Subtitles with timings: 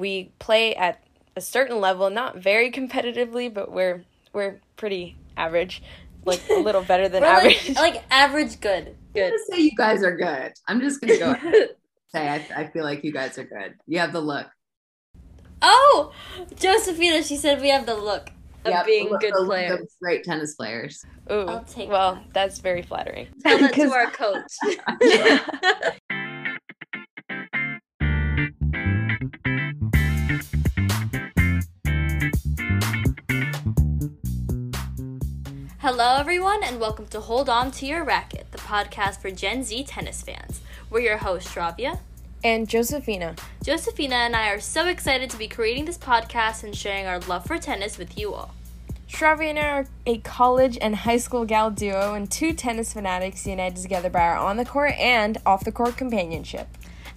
[0.00, 1.04] we play at
[1.36, 5.82] a certain level, not very competitively, but we're we're pretty average,
[6.24, 7.68] like a little better than average.
[7.68, 8.96] Like, like, average good.
[9.14, 9.32] Good.
[9.32, 10.52] I'm say you guys are good.
[10.66, 11.68] I'm just gonna go ahead
[12.12, 13.74] say I, I feel like you guys are good.
[13.86, 14.48] You have the look.
[15.62, 16.12] Oh,
[16.56, 18.30] Josephina, she said we have the look
[18.64, 19.80] of yep, being good the, players.
[19.80, 21.04] The great tennis players.
[21.30, 22.32] Ooh, I'll take well, that.
[22.32, 23.28] that's very flattering.
[23.42, 26.06] Tell that to our coach.
[35.92, 39.82] Hello, everyone, and welcome to Hold On to Your Racket, the podcast for Gen Z
[39.88, 40.60] tennis fans.
[40.88, 41.98] We're your hosts, Shravia
[42.44, 43.34] and Josephina.
[43.64, 47.44] Josephina and I are so excited to be creating this podcast and sharing our love
[47.44, 48.54] for tennis with you all.
[49.08, 53.44] Shravia and I are a college and high school gal duo and two tennis fanatics
[53.44, 56.68] united together by our on the court and off the court companionship.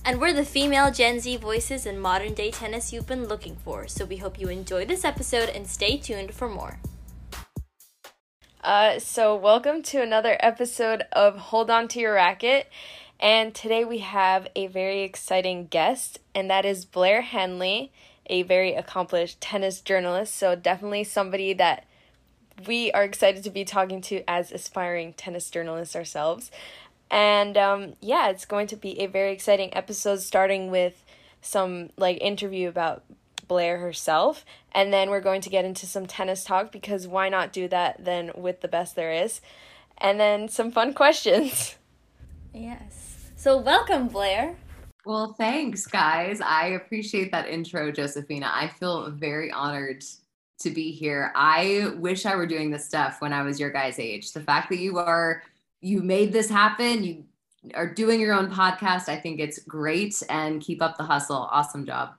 [0.03, 3.87] And we're the female Gen Z voices in modern day tennis you've been looking for,
[3.87, 6.79] so we hope you enjoy this episode and stay tuned for more.
[8.63, 12.69] Uh, so, welcome to another episode of Hold On to Your Racket.
[13.19, 17.91] And today we have a very exciting guest, and that is Blair Henley,
[18.27, 20.33] a very accomplished tennis journalist.
[20.37, 21.85] So, definitely somebody that
[22.65, 26.49] we are excited to be talking to as aspiring tennis journalists ourselves.
[27.11, 31.03] And um, yeah, it's going to be a very exciting episode starting with
[31.41, 33.03] some like interview about
[33.47, 34.45] Blair herself.
[34.71, 38.03] And then we're going to get into some tennis talk because why not do that
[38.03, 39.41] then with the best there is?
[39.97, 41.75] And then some fun questions.
[42.53, 43.31] Yes.
[43.35, 44.55] So, welcome, Blair.
[45.05, 46.39] Well, thanks, guys.
[46.39, 48.49] I appreciate that intro, Josephina.
[48.53, 50.03] I feel very honored
[50.59, 51.31] to be here.
[51.35, 54.31] I wish I were doing this stuff when I was your guys' age.
[54.31, 55.43] The fact that you are,
[55.81, 57.25] you made this happen, you
[57.73, 61.47] are doing your own podcast, I think it's great and keep up the hustle.
[61.51, 62.15] Awesome job.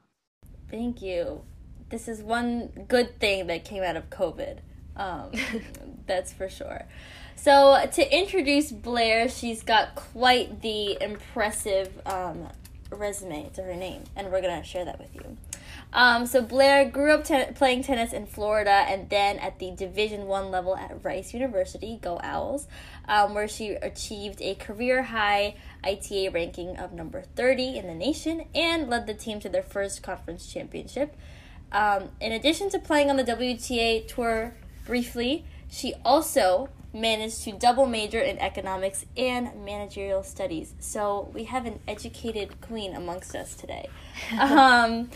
[0.75, 1.43] Thank you.
[1.91, 4.59] This is one good thing that came out of COVID.
[4.97, 5.31] Um,
[6.09, 6.87] that's for sure.
[7.37, 12.49] So, to introduce Blair, she's got quite the impressive um,
[12.91, 15.37] resume to her name, and we're going to share that with you.
[15.95, 20.27] Um, so Blair grew up ten- playing tennis in Florida, and then at the Division
[20.27, 22.67] One level at Rice University, go Owls,
[23.07, 25.55] um, where she achieved a career high
[25.85, 30.03] ITA ranking of number 30 in the nation and led the team to their first
[30.03, 31.17] conference championship.
[31.71, 34.55] Um, in addition to playing on the WTA tour
[34.87, 40.75] briefly, she also managed to double major in economics and managerial studies.
[40.79, 43.89] So we have an educated queen amongst us today.
[44.41, 45.11] um,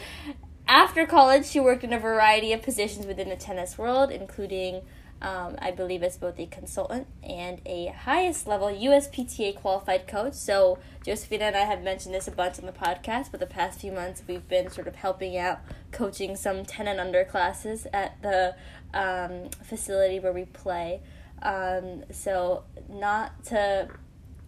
[0.69, 4.83] after college, she worked in a variety of positions within the tennis world, including,
[5.23, 10.34] um, I believe, as both a consultant and a highest level USPTA qualified coach.
[10.34, 13.81] So, Josephina and I have mentioned this a bunch on the podcast, but the past
[13.81, 18.21] few months we've been sort of helping out coaching some 10 and under classes at
[18.21, 18.55] the
[18.93, 21.00] um, facility where we play.
[21.41, 23.89] Um, so, not to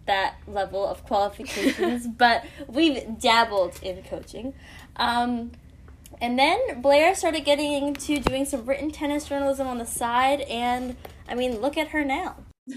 [0.05, 4.53] that level of qualifications, but we've dabbled in coaching.
[4.97, 5.51] Um,
[6.21, 10.95] and then Blair started getting into doing some written tennis journalism on the side, and
[11.27, 12.35] I mean, look at her now.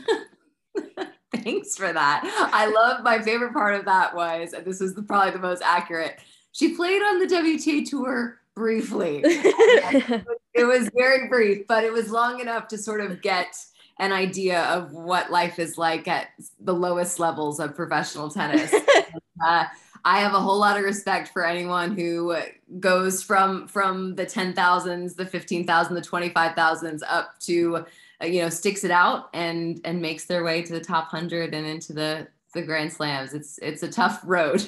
[1.35, 2.51] Thanks for that.
[2.53, 5.63] I love my favorite part of that was, and this is the, probably the most
[5.63, 6.19] accurate.
[6.53, 9.21] She played on the WTA tour briefly.
[9.25, 13.57] it was very brief, but it was long enough to sort of get
[13.99, 16.29] an idea of what life is like at
[16.61, 18.75] the lowest levels of professional tennis.
[19.47, 19.65] uh,
[20.05, 22.37] I have a whole lot of respect for anyone who
[22.79, 27.85] goes from from the 10,000s, the 15,000, the 25,000s up to
[28.23, 31.55] uh, you know sticks it out and and makes their way to the top 100
[31.55, 33.35] and into the the grand slams.
[33.35, 34.65] It's it's a tough road.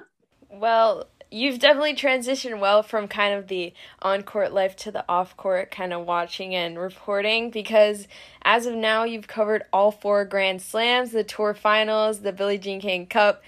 [0.50, 5.36] well, you've definitely transitioned well from kind of the on court life to the off
[5.36, 8.08] court kind of watching and reporting because
[8.42, 12.80] as of now you've covered all four grand slams, the tour finals, the Billie Jean
[12.80, 13.42] King Cup,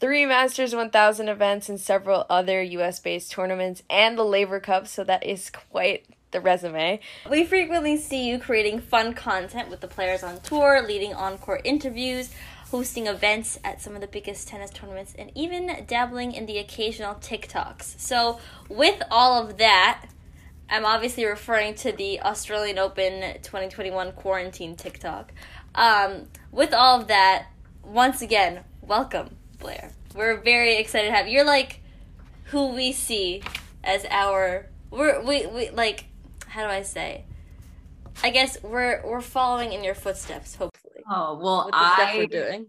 [0.00, 5.04] three Masters 1000 events, and several other US based tournaments, and the Laver Cup, so
[5.04, 7.00] that is quite the resume.
[7.30, 11.62] We frequently see you creating fun content with the players on tour, leading on court
[11.64, 12.30] interviews,
[12.70, 17.14] hosting events at some of the biggest tennis tournaments, and even dabbling in the occasional
[17.14, 17.98] TikToks.
[17.98, 20.04] So, with all of that,
[20.68, 25.32] I'm obviously referring to the Australian Open 2021 quarantine TikTok.
[25.74, 27.46] Um, with all of that,
[27.84, 29.36] once again, welcome.
[29.58, 29.92] Blair.
[30.14, 31.34] We're very excited to have you.
[31.34, 31.80] You're like
[32.44, 33.42] who we see
[33.84, 36.06] as our we're we, we like
[36.46, 37.24] how do I say?
[38.22, 41.02] I guess we're we're following in your footsteps, hopefully.
[41.10, 42.66] Oh well, I doing.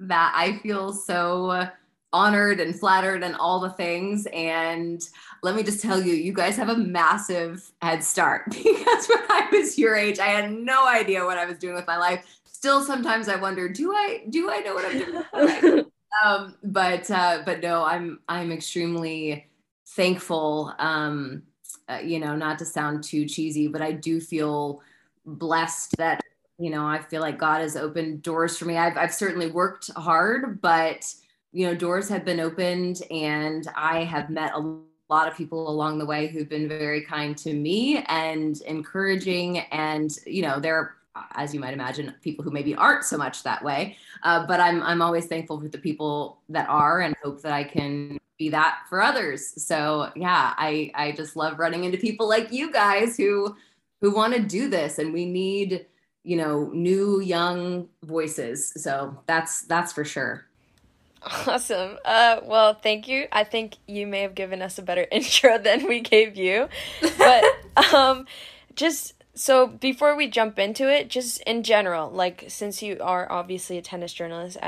[0.00, 1.68] that I feel so
[2.12, 4.26] honored and flattered and all the things.
[4.32, 5.00] And
[5.42, 9.48] let me just tell you, you guys have a massive head start because when I
[9.52, 12.26] was your age, I had no idea what I was doing with my life.
[12.44, 15.84] Still, sometimes I wonder, do I do I know what I'm doing?
[16.24, 19.46] um, but uh, but no, I'm I'm extremely
[19.88, 20.74] thankful.
[20.78, 21.42] Um,
[21.88, 24.80] uh, you know, not to sound too cheesy, but I do feel
[25.26, 26.20] blessed that
[26.58, 28.76] you know I feel like God has opened doors for me.
[28.76, 31.12] I've I've certainly worked hard, but
[31.52, 34.78] you know, doors have been opened, and I have met a
[35.08, 40.12] lot of people along the way who've been very kind to me and encouraging and
[40.24, 40.94] you know there
[41.32, 43.96] as you might imagine, people who maybe aren't so much that way.
[44.22, 47.64] Uh, but I'm I'm always thankful for the people that are, and hope that I
[47.64, 49.62] can be that for others.
[49.62, 53.56] So yeah, I I just love running into people like you guys who
[54.00, 55.86] who want to do this, and we need
[56.24, 58.72] you know new young voices.
[58.76, 60.46] So that's that's for sure.
[61.22, 61.98] Awesome.
[62.04, 63.26] Uh, well, thank you.
[63.30, 66.68] I think you may have given us a better intro than we gave you,
[67.18, 67.44] but
[67.94, 68.26] um,
[68.74, 73.78] just so before we jump into it, just in general, like since you are obviously
[73.78, 74.58] a tennis journalist,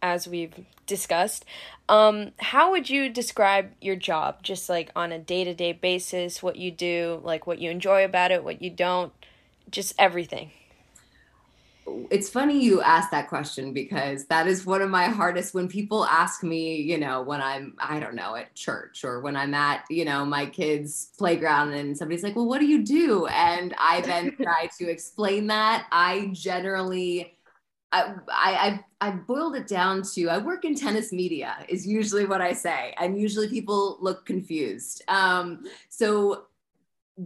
[0.00, 0.54] as we've
[0.86, 1.44] discussed,
[1.88, 6.42] um, how would you describe your job, just like on a day to day basis,
[6.42, 9.12] what you do, like what you enjoy about it, what you don't,
[9.70, 10.50] just everything
[11.86, 16.04] it's funny you asked that question because that is one of my hardest when people
[16.04, 19.84] ask me, you know, when I'm, I don't know, at church or when I'm at,
[19.90, 23.26] you know, my kids' playground and somebody's like, well, what do you do?
[23.26, 25.86] And I then try to explain that.
[25.90, 27.36] I generally,
[27.90, 32.40] I, I, I boiled it down to I work in tennis media is usually what
[32.40, 35.02] I say, and usually people look confused.
[35.08, 36.44] Um, so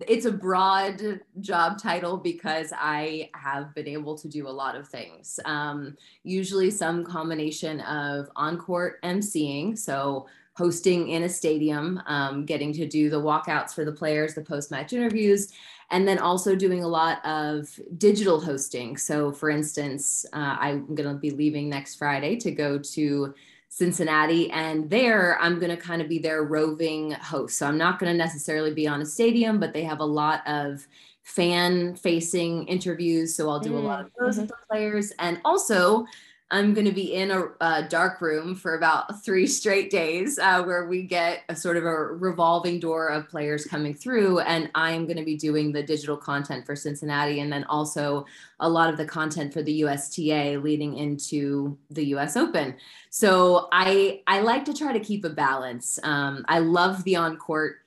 [0.06, 4.88] it's a broad job title because I have been able to do a lot of
[4.88, 5.38] things.
[5.44, 12.72] Um, usually, some combination of on court emceeing, so hosting in a stadium, um, getting
[12.72, 15.52] to do the walkouts for the players, the post match interviews,
[15.90, 17.68] and then also doing a lot of
[17.98, 18.96] digital hosting.
[18.96, 23.34] So, for instance, uh, I'm going to be leaving next Friday to go to
[23.68, 24.50] Cincinnati.
[24.50, 27.58] And there, I'm going to kind of be their roving host.
[27.58, 30.46] So I'm not going to necessarily be on a stadium, but they have a lot
[30.46, 30.86] of
[31.24, 33.34] fan facing interviews.
[33.34, 34.42] So I'll do mm, a lot of those mm-hmm.
[34.42, 35.12] with the players.
[35.18, 36.06] And also,
[36.50, 40.62] I'm going to be in a, a, dark room for about three straight days uh,
[40.62, 44.38] where we get a sort of a revolving door of players coming through.
[44.40, 48.26] And I'm going to be doing the digital content for Cincinnati and then also
[48.60, 52.76] a lot of the content for the USTA leading into the US Open.
[53.10, 55.98] So I, I like to try to keep a balance.
[56.04, 57.78] Um, I love the on court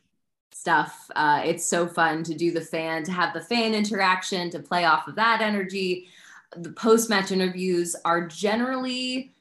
[0.51, 1.09] stuff.
[1.15, 4.83] Uh, it's so fun to do the fan, to have the fan interaction, to play
[4.83, 6.09] off of that energy
[6.56, 9.34] the post match interviews are generally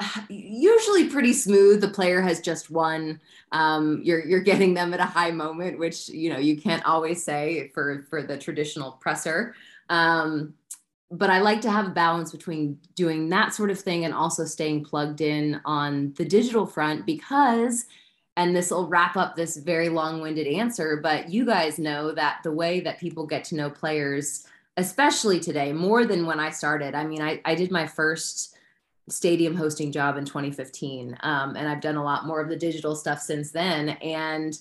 [0.28, 1.80] usually pretty smooth.
[1.80, 3.20] The player has just won.
[3.52, 7.22] Um, you're you're getting them at a high moment, which you know you can't always
[7.22, 9.54] say for for the traditional presser.
[9.88, 10.54] Um,
[11.10, 14.44] but I like to have a balance between doing that sort of thing and also
[14.44, 17.86] staying plugged in on the digital front because
[18.36, 22.52] and this will wrap up this very long-winded answer but you guys know that the
[22.52, 24.46] way that people get to know players
[24.78, 26.94] especially today, more than when I started.
[26.94, 28.56] I mean, I, I did my first
[29.08, 32.94] stadium hosting job in 2015, um, and I've done a lot more of the digital
[32.94, 33.90] stuff since then.
[33.90, 34.56] And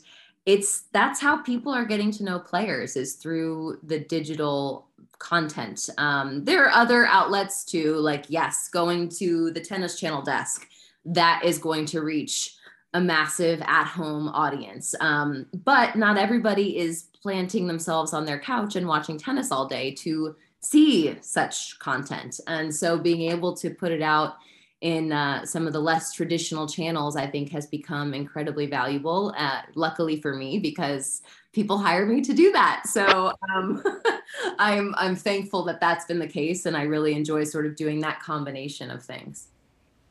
[0.47, 4.87] it's that's how people are getting to know players is through the digital
[5.19, 5.87] content.
[5.99, 10.67] Um, there are other outlets too, like yes, going to the tennis channel desk
[11.05, 12.55] that is going to reach
[12.93, 14.95] a massive at-home audience.
[14.99, 19.91] Um, but not everybody is planting themselves on their couch and watching tennis all day
[19.91, 22.39] to see such content.
[22.47, 24.37] And so being able to put it out
[24.79, 29.33] in uh, some of the less traditional channels, I think has become incredibly valuable.
[29.37, 32.83] Uh, luckily for me, because people hire me to do that.
[32.87, 33.83] So um,
[34.57, 37.99] I'm I'm thankful that that's been the case, and I really enjoy sort of doing
[38.01, 39.49] that combination of things.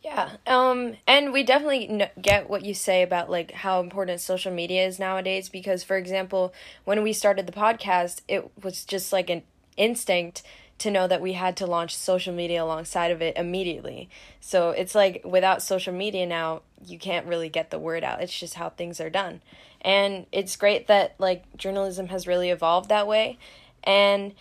[0.07, 0.37] Yeah.
[0.47, 5.01] Um and we definitely get what you say about like how important social media is
[5.01, 9.43] nowadays because for example, when we started the podcast, it was just like an
[9.77, 10.45] instinct
[10.79, 14.09] to know that we had to launch social media alongside of it immediately.
[14.41, 18.23] So it's like without social media now, you can't really get the word out.
[18.23, 19.43] It's just how things are done.
[19.81, 23.39] And it's great that like journalism has really evolved that way
[23.83, 24.35] and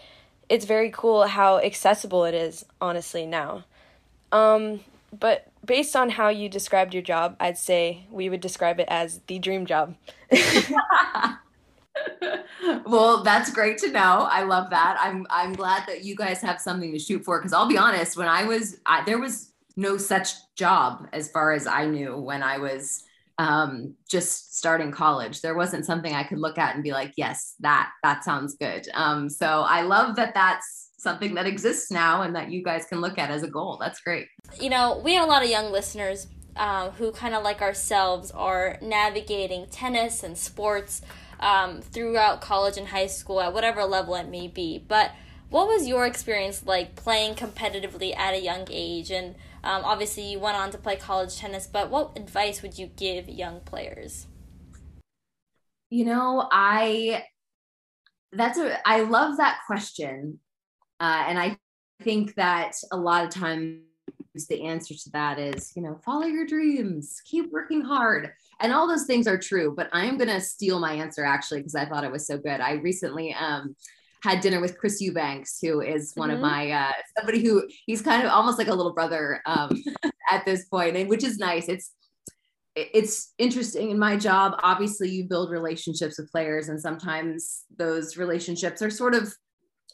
[0.48, 3.64] it's very cool how accessible it is honestly now.
[4.32, 4.82] Um
[5.20, 9.22] but based on how you described your job, I'd say we would describe it as
[9.28, 9.96] the dream job.
[12.86, 14.28] well, that's great to know.
[14.30, 14.98] I love that.
[15.00, 18.18] I'm I'm glad that you guys have something to shoot for because I'll be honest,
[18.18, 22.42] when I was I, there was no such job as far as I knew when
[22.44, 23.04] I was
[23.38, 25.42] um, just starting college.
[25.42, 28.88] There wasn't something I could look at and be like, yes, that that sounds good.
[28.94, 33.00] Um, so I love that that's something that exists now and that you guys can
[33.00, 33.78] look at as a goal.
[33.80, 34.28] That's great.
[34.60, 38.32] You know, we have a lot of young listeners uh, who kind of like ourselves
[38.32, 41.02] are navigating tennis and sports
[41.40, 44.84] um, throughout college and high school at whatever level it may be.
[44.86, 45.12] But
[45.50, 49.12] what was your experience like playing competitively at a young age?
[49.12, 52.88] And um, obviously, you went on to play college tennis, but what advice would you
[52.88, 54.28] give young players?
[55.90, 57.24] You know, I
[58.32, 60.40] that's a I love that question,
[61.00, 61.58] uh, and I
[62.02, 63.80] think that a lot of times
[64.50, 68.88] the answer to that is you know follow your dreams, keep working hard, and all
[68.88, 69.74] those things are true.
[69.76, 72.60] But I am gonna steal my answer actually because I thought it was so good.
[72.60, 73.76] I recently um,
[74.24, 76.38] had dinner with Chris Eubanks, who is one mm-hmm.
[76.38, 79.82] of my uh, somebody who he's kind of almost like a little brother um,
[80.32, 81.70] at this point, and which is nice.
[81.70, 81.92] It's
[82.76, 84.60] it's interesting in my job.
[84.62, 89.34] Obviously, you build relationships with players, and sometimes those relationships are sort of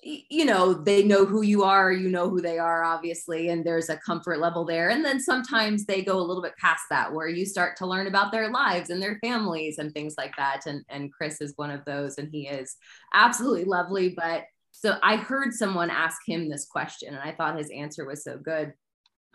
[0.04, 3.90] you know they know who you are you know who they are obviously and there's
[3.90, 4.90] a comfort level there.
[4.90, 8.08] And then sometimes they go a little bit past that where you start to learn
[8.08, 10.66] about their lives and their families and things like that.
[10.66, 12.76] And and chris is one of those and he is
[13.14, 14.10] absolutely lovely.
[14.10, 18.24] But so i heard someone ask him this question and i thought his answer was
[18.24, 18.74] so good.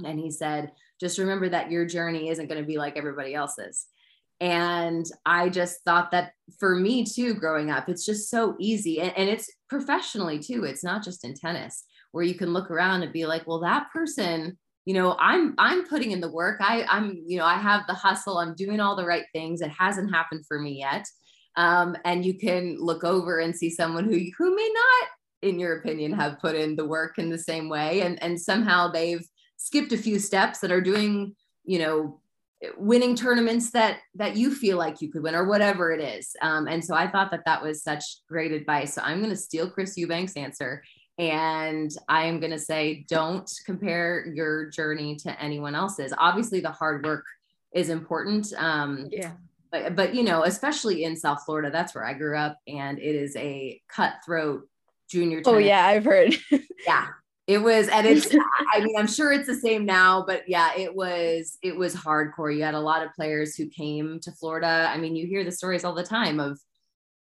[0.04, 3.86] And he said just remember that your journey isn't going to be like everybody else's
[4.40, 9.00] and I just thought that for me too, growing up, it's just so easy.
[9.00, 10.64] And, and, it's professionally too.
[10.64, 13.88] It's not just in tennis where you can look around and be like, well, that
[13.92, 16.60] person, you know, I'm I'm putting in the work.
[16.60, 19.60] I, I'm, you know, I have the hustle, I'm doing all the right things.
[19.60, 21.06] It hasn't happened for me yet.
[21.56, 25.08] Um, and you can look over and see someone who who may not,
[25.50, 28.02] in your opinion, have put in the work in the same way.
[28.02, 29.26] And and somehow they've
[29.56, 32.20] skipped a few steps that are doing, you know,
[32.78, 36.34] winning tournaments that that you feel like you could win or whatever it is.
[36.40, 38.94] Um, and so i thought that that was such great advice.
[38.94, 40.82] So i'm going to steal chris eubanks answer
[41.18, 46.12] and i am going to say don't compare your journey to anyone else's.
[46.16, 47.24] Obviously the hard work
[47.72, 49.32] is important um, yeah.
[49.70, 53.14] but, but you know especially in south florida that's where i grew up and it
[53.14, 54.66] is a cutthroat
[55.10, 55.56] junior tennis.
[55.56, 56.34] oh yeah i've heard.
[56.86, 57.08] Yeah
[57.46, 58.34] it was, and it's,
[58.74, 62.54] I mean, I'm sure it's the same now, but yeah, it was, it was hardcore.
[62.54, 64.90] You had a lot of players who came to Florida.
[64.90, 66.58] I mean, you hear the stories all the time of,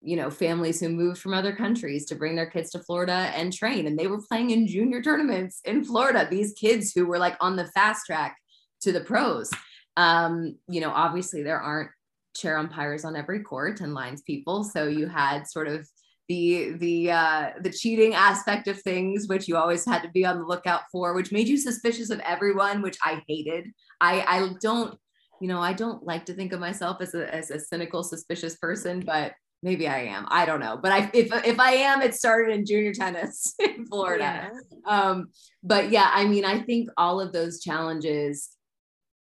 [0.04, 3.54] you know, families who moved from other countries to bring their kids to Florida and
[3.54, 3.88] train.
[3.88, 6.28] And they were playing in junior tournaments in Florida.
[6.30, 8.38] These kids who were like on the fast track
[8.82, 9.50] to the pros.
[9.98, 11.92] Um, you know, obviously there aren't
[12.36, 14.64] chair umpires on every court and lines people.
[14.64, 15.88] So you had sort of
[16.28, 20.40] the the uh, the cheating aspect of things, which you always had to be on
[20.40, 23.72] the lookout for, which made you suspicious of everyone, which I hated.
[24.00, 24.98] I I don't,
[25.42, 28.56] you know, I don't like to think of myself as a as a cynical, suspicious
[28.56, 30.26] person, but maybe I am.
[30.30, 33.86] I don't know, but I if if I am, it started in junior tennis in
[33.86, 34.52] Florida.
[34.54, 34.60] Yeah.
[34.86, 35.30] Um,
[35.64, 38.50] but yeah, I mean, I think all of those challenges,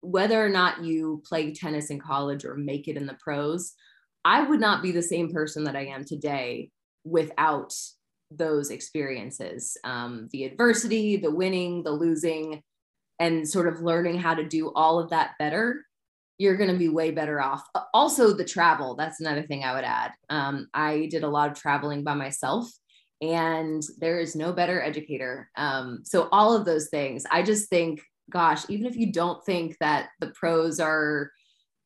[0.01, 3.73] whether or not you play tennis in college or make it in the pros,
[4.23, 6.69] I would not be the same person that I am today
[7.03, 7.73] without
[8.31, 12.61] those experiences um, the adversity, the winning, the losing,
[13.19, 15.85] and sort of learning how to do all of that better.
[16.37, 17.63] You're going to be way better off.
[17.93, 18.95] Also, the travel.
[18.95, 20.11] That's another thing I would add.
[20.29, 22.69] Um, I did a lot of traveling by myself,
[23.21, 25.49] and there is no better educator.
[25.57, 29.75] Um, so, all of those things, I just think, gosh, even if you don't think
[29.81, 31.31] that the pros are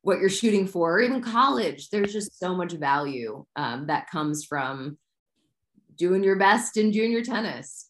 [0.03, 4.45] what you're shooting for, or even college, there's just so much value um, that comes
[4.45, 4.99] from
[5.97, 7.89] doing your best in junior tennis.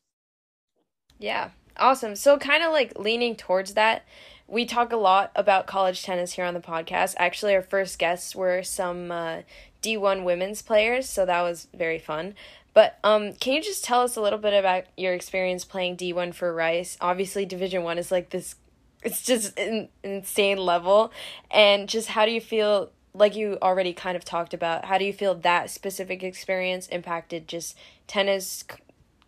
[1.20, 2.16] Yeah, awesome.
[2.16, 4.04] So, kind of like leaning towards that,
[4.48, 7.16] we talk a lot about college tennis here on the podcast.
[7.18, 9.42] Actually, our first guests were some uh,
[9.82, 12.36] D1 women's players, so that was very fun.
[12.74, 16.34] But um, can you just tell us a little bit about your experience playing D1
[16.34, 16.98] for Rice?
[17.00, 18.56] Obviously, Division One is like this;
[19.04, 21.12] it's just an insane level.
[21.52, 25.05] And just how do you feel like you already kind of talked about, how do
[25.05, 27.77] you feel that specific experience impacted just
[28.08, 28.63] tennis,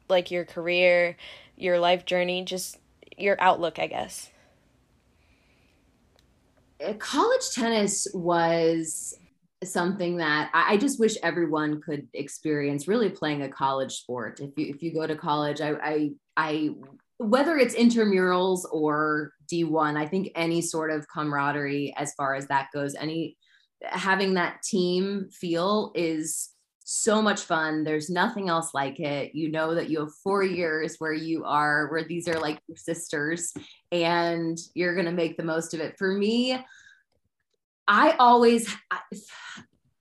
[0.10, 1.16] like your career,
[1.56, 2.78] your life journey, just
[3.18, 4.32] your outlook, I guess?
[6.84, 9.18] Uh, college tennis was
[9.64, 14.40] something that I, just wish everyone could experience really playing a college sport.
[14.40, 16.70] If you if you go to college, I I, I
[17.18, 22.68] whether it's intramurals or D1, I think any sort of camaraderie as far as that
[22.74, 23.38] goes, any
[23.88, 26.50] having that team feel is
[26.88, 27.84] so much fun.
[27.84, 29.34] There's nothing else like it.
[29.34, 32.78] You know that you have four years where you are, where these are like your
[32.78, 33.54] sisters,
[33.92, 35.98] and you're going to make the most of it.
[35.98, 36.64] For me,
[37.88, 38.72] I always,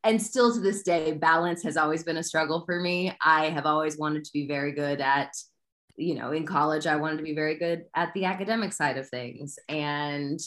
[0.05, 3.17] and still to this day, balance has always been a struggle for me.
[3.23, 5.33] I have always wanted to be very good at,
[5.97, 9.09] you know, in college, I wanted to be very good at the academic side of
[9.09, 9.59] things.
[9.71, 10.39] And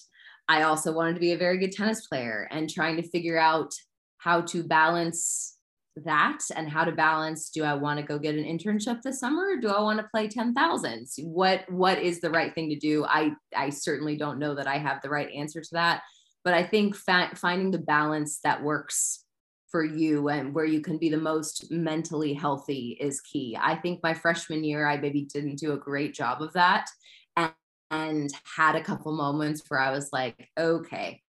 [0.48, 3.74] I also wanted to be a very good tennis player and trying to figure out
[4.18, 5.58] how to balance
[6.06, 9.54] that and how to balance do i want to go get an internship this summer
[9.54, 13.06] or do i want to play 10,000 what what is the right thing to do?
[13.06, 16.04] I i certainly don't know that i have the right answer to that
[16.44, 19.24] but i think fa- finding the balance that works
[19.72, 23.58] for you and where you can be the most mentally healthy is key.
[23.60, 26.88] I think my freshman year i maybe didn't do a great job of that
[27.36, 27.51] and,
[27.91, 31.22] and had a couple moments where i was like okay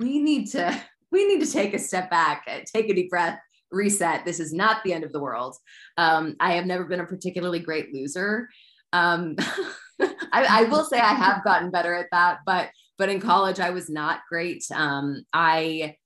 [0.00, 0.82] we need to
[1.12, 3.38] we need to take a step back take a deep breath
[3.74, 4.24] reset.
[4.24, 5.56] This is not the end of the world.
[5.98, 8.48] Um, I have never been a particularly great loser.
[8.92, 9.36] Um,
[10.00, 13.70] I, I, will say I have gotten better at that, but but in college I
[13.70, 14.64] was not great.
[14.72, 15.96] Um, I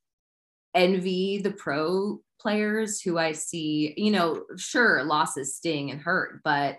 [0.74, 3.94] envy the pro players who I see.
[3.96, 6.78] You know, sure, losses sting and hurt, but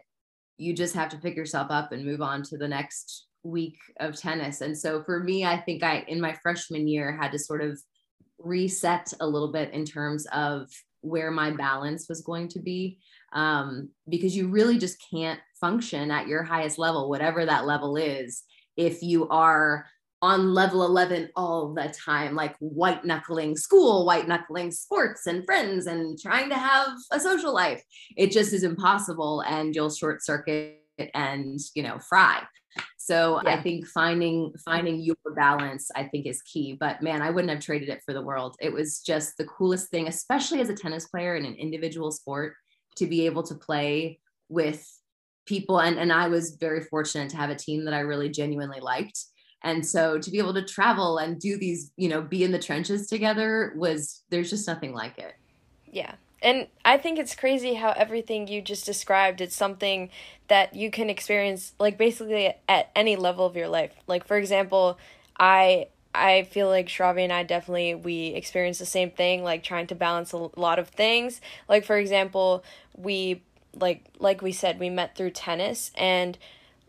[0.60, 4.16] you just have to pick yourself up and move on to the next week of
[4.16, 4.62] tennis.
[4.62, 7.80] And so for me, I think I in my freshman year had to sort of
[8.38, 10.68] reset a little bit in terms of
[11.02, 13.00] where my balance was going to be
[13.32, 18.44] um, because you really just can't function at your highest level whatever that level is
[18.76, 19.86] if you are
[20.22, 25.88] on level 11 all the time like white knuckling school white knuckling sports and friends
[25.88, 27.82] and trying to have a social life
[28.18, 30.84] it just is impossible and you'll short circuit
[31.14, 32.42] and you know fry
[32.98, 33.56] so yeah.
[33.56, 36.78] I think finding finding your balance, I think, is key.
[36.80, 38.56] But man, I wouldn't have traded it for the world.
[38.62, 42.54] It was just the coolest thing, especially as a tennis player in an individual sport,
[42.98, 44.86] to be able to play with
[45.48, 45.80] people.
[45.80, 49.20] And, and I was very fortunate to have a team that I really genuinely liked.
[49.62, 52.60] And so to be able to travel and do these, you know, be in the
[52.60, 55.34] trenches together was there's just nothing like it.
[55.92, 60.10] Yeah, and I think it's crazy how everything you just described it's something
[60.48, 63.92] that you can experience like basically at any level of your life.
[64.08, 64.98] Like for example,
[65.38, 69.88] I I feel like Shravi and I definitely we experience the same thing like trying
[69.88, 71.42] to balance a lot of things.
[71.68, 72.64] Like for example,
[72.96, 73.42] we
[73.74, 76.38] like like we said we met through tennis and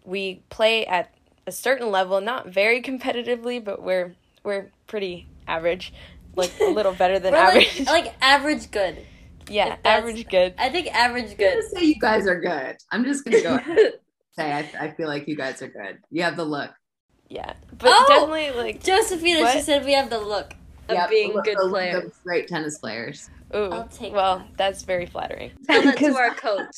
[0.04, 1.12] we play at
[1.50, 5.92] a certain level, not very competitively, but we're we're pretty average,
[6.36, 7.80] like a little better than average.
[7.80, 9.04] Like, like average good.
[9.48, 10.54] Yeah, average good.
[10.58, 11.64] I think average good.
[11.72, 12.76] say you guys are good.
[12.92, 13.58] I'm just gonna go
[14.32, 15.98] say I, I feel like you guys are good.
[16.12, 16.70] You have the look.
[17.28, 19.40] Yeah, but oh, definitely like Josephina.
[19.40, 19.52] What?
[19.52, 20.54] She said we have the look
[20.88, 22.12] of yep, being good the, players.
[22.22, 23.28] great tennis players.
[23.54, 24.56] Ooh, I'll take well, that.
[24.56, 25.50] that's very flattering.
[25.66, 26.76] Tell that to our coach.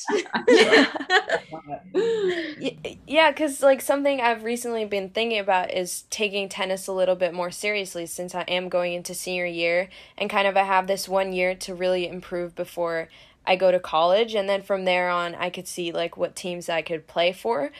[3.07, 7.33] yeah, because like something I've recently been thinking about is taking tennis a little bit
[7.33, 11.07] more seriously since I am going into senior year and kind of I have this
[11.07, 13.09] one year to really improve before
[13.45, 16.69] I go to college and then from there on I could see like what teams
[16.69, 17.71] I could play for.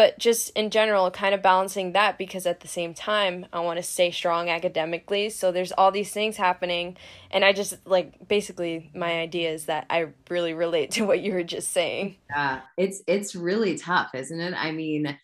[0.00, 3.76] But just in general, kind of balancing that because at the same time I want
[3.76, 5.28] to stay strong academically.
[5.28, 6.96] So there's all these things happening
[7.30, 11.34] and I just like basically my idea is that I really relate to what you
[11.34, 12.16] were just saying.
[12.30, 14.54] Yeah, it's it's really tough, isn't it?
[14.56, 15.18] I mean,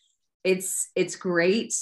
[0.44, 1.72] it's it's great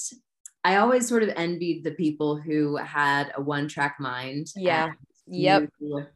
[0.62, 4.52] I always sort of envied the people who had a one track mind.
[4.54, 4.92] Yeah
[5.26, 5.68] yep.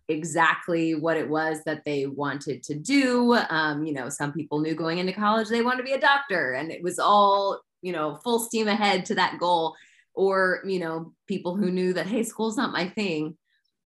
[0.09, 3.35] exactly what it was that they wanted to do.
[3.49, 6.53] Um, you know some people knew going into college they wanted to be a doctor
[6.53, 9.75] and it was all you know full steam ahead to that goal.
[10.15, 13.37] Or you know people who knew that hey school's not my thing.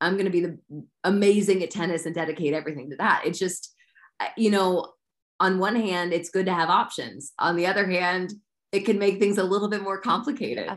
[0.01, 0.57] I'm going to be the
[1.03, 3.23] amazing at tennis and dedicate everything to that.
[3.25, 3.75] It's just
[4.19, 4.93] uh, you know
[5.39, 7.33] on one hand it's good to have options.
[7.39, 8.33] On the other hand
[8.71, 10.71] it can make things a little bit more complicated.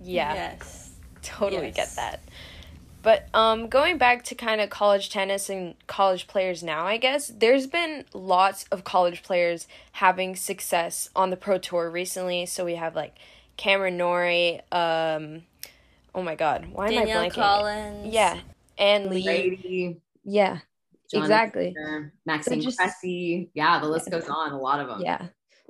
[0.00, 0.34] Yeah.
[0.34, 0.92] Yes.
[1.22, 1.76] Totally yes.
[1.76, 2.22] get that
[3.02, 7.28] but um, going back to kind of college tennis and college players now, I guess,
[7.28, 12.46] there's been lots of college players having success on the Pro Tour recently.
[12.46, 13.16] So we have like
[13.56, 15.42] Cameron Norrie, um,
[16.14, 17.34] oh my God, why Danielle am I blanking?
[17.34, 18.14] Collins.
[18.14, 18.38] Yeah.
[18.78, 19.24] And Lee.
[19.24, 20.00] Brady.
[20.24, 20.58] Yeah.
[21.12, 21.74] exactly.
[22.26, 23.50] Maxime so Cressy.
[23.54, 24.18] Yeah, the list yeah.
[24.18, 24.52] goes on.
[24.52, 25.00] A lot of them.
[25.02, 25.26] Yeah.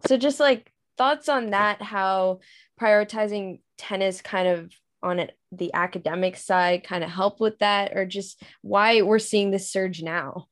[0.07, 2.41] So just like thoughts on that, how
[2.81, 8.05] prioritizing tennis kind of on it, the academic side kind of help with that or
[8.05, 10.49] just why we're seeing this surge now?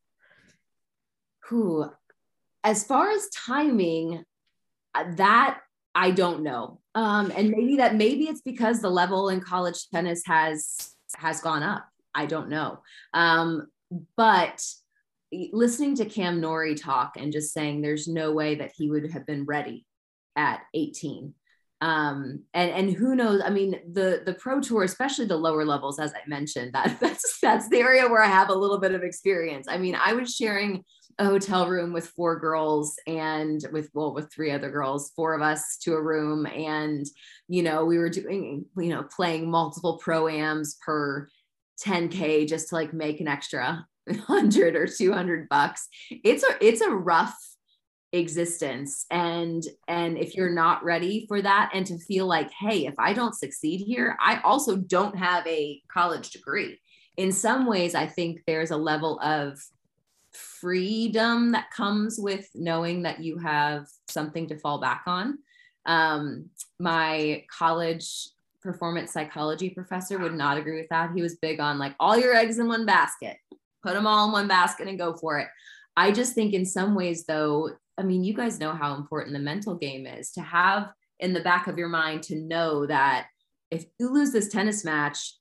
[1.48, 1.90] Who
[2.64, 4.24] as far as timing
[4.94, 5.60] uh, that
[5.96, 6.80] i don't know.
[6.94, 11.62] Um, and maybe that maybe it's because the level in college tennis has has gone
[11.62, 11.88] up.
[12.14, 12.82] I don't know.
[13.14, 13.68] Um,
[14.16, 14.62] but
[15.52, 19.26] listening to Cam Norrie talk and just saying there's no way that he would have
[19.26, 19.86] been ready
[20.36, 21.34] at 18
[21.82, 25.98] um and and who knows i mean the the pro tour especially the lower levels
[25.98, 29.02] as i mentioned that that's that's the area where i have a little bit of
[29.02, 29.66] experience.
[29.68, 30.84] I mean i was sharing
[31.18, 35.42] a hotel room with four girls and with well with three other girls four of
[35.42, 36.46] us to a room.
[36.46, 37.06] And
[37.48, 41.28] you know we were doing you know playing multiple pro-ams per
[41.84, 45.88] 10k just to like make an extra 100 or 200 bucks.
[46.10, 47.36] It's a it's a rough
[48.12, 49.06] existence.
[49.10, 53.12] And and if you're not ready for that and to feel like hey if i
[53.12, 56.78] don't succeed here i also don't have a college degree.
[57.16, 59.58] In some ways i think there's a level of
[60.32, 65.38] freedom that comes with knowing that you have something to fall back on.
[65.86, 68.28] Um, my college
[68.60, 71.12] performance psychology professor would not agree with that.
[71.14, 73.38] He was big on like all your eggs in one basket
[73.86, 75.48] put them all in one basket and go for it.
[75.96, 79.40] I just think in some ways, though, I mean, you guys know how important the
[79.40, 83.26] mental game is to have in the back of your mind to know that
[83.70, 85.34] if you lose this tennis match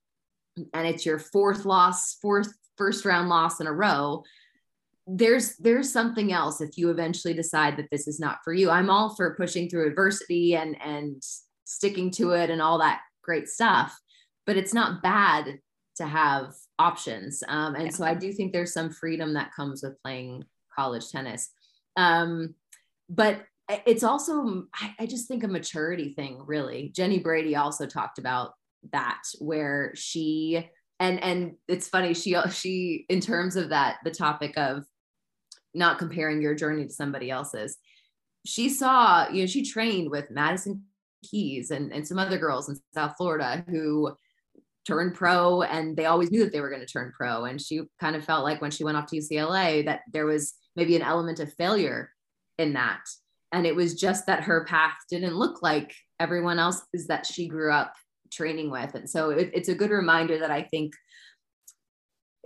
[0.74, 4.24] and it's your fourth loss, fourth first round loss in a row,
[5.08, 8.70] there's there's something else if you eventually decide that this is not for you.
[8.70, 11.22] I'm all for pushing through adversity and and
[11.66, 14.00] sticking to it and all that great stuff,
[14.46, 15.60] but it's not bad
[15.98, 17.44] to have options.
[17.48, 20.44] Um, and so I do think there's some freedom that comes with playing
[20.76, 21.52] college tennis.
[21.96, 22.56] Um,
[23.10, 26.92] but it's also, I, I just think a maturity thing, really.
[26.96, 28.54] Jenny Brady also talked about
[28.92, 34.54] that, where she and and it's funny she she in terms of that the topic
[34.58, 34.86] of
[35.74, 37.78] not comparing your journey to somebody else's
[38.46, 40.84] she saw you know she trained with madison
[41.24, 44.12] keys and, and some other girls in south florida who
[44.88, 47.82] turned pro and they always knew that they were going to turn pro and she
[48.00, 51.02] kind of felt like when she went off to ucla that there was maybe an
[51.02, 52.12] element of failure
[52.58, 53.02] in that.
[53.52, 57.72] And it was just that her path didn't look like everyone else's that she grew
[57.72, 57.94] up
[58.32, 58.96] training with.
[58.96, 60.94] And so it, it's a good reminder that I think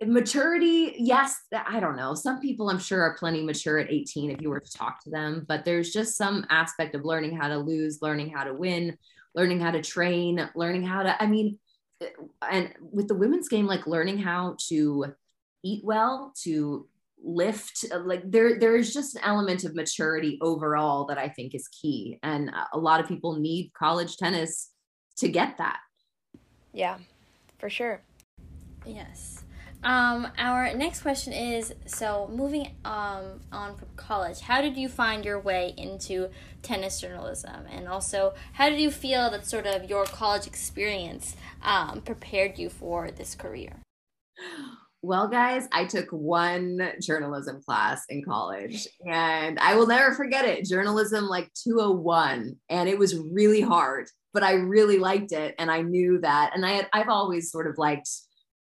[0.06, 2.14] maturity, yes, I don't know.
[2.14, 5.10] Some people I'm sure are plenty mature at 18 if you were to talk to
[5.10, 8.98] them, but there's just some aspect of learning how to lose, learning how to win,
[9.36, 11.60] learning how to train, learning how to, I mean,
[12.50, 15.14] and with the women's game, like learning how to
[15.64, 16.88] eat well, to
[17.24, 21.54] lift uh, like there there is just an element of maturity overall that i think
[21.54, 24.72] is key and a lot of people need college tennis
[25.20, 25.80] to get that.
[26.74, 26.98] Yeah
[27.58, 28.02] for sure.
[28.86, 29.44] Yes.
[29.84, 35.24] Um our next question is so moving um on from college how did you find
[35.24, 36.30] your way into
[36.62, 37.66] tennis journalism?
[37.70, 42.70] And also how did you feel that sort of your college experience um prepared you
[42.70, 43.78] for this career
[45.02, 50.66] well, guys, I took one journalism class in college and I will never forget it.
[50.66, 52.58] Journalism like 201.
[52.70, 55.56] And it was really hard, but I really liked it.
[55.58, 56.52] And I knew that.
[56.54, 58.10] And I had, I've always sort of liked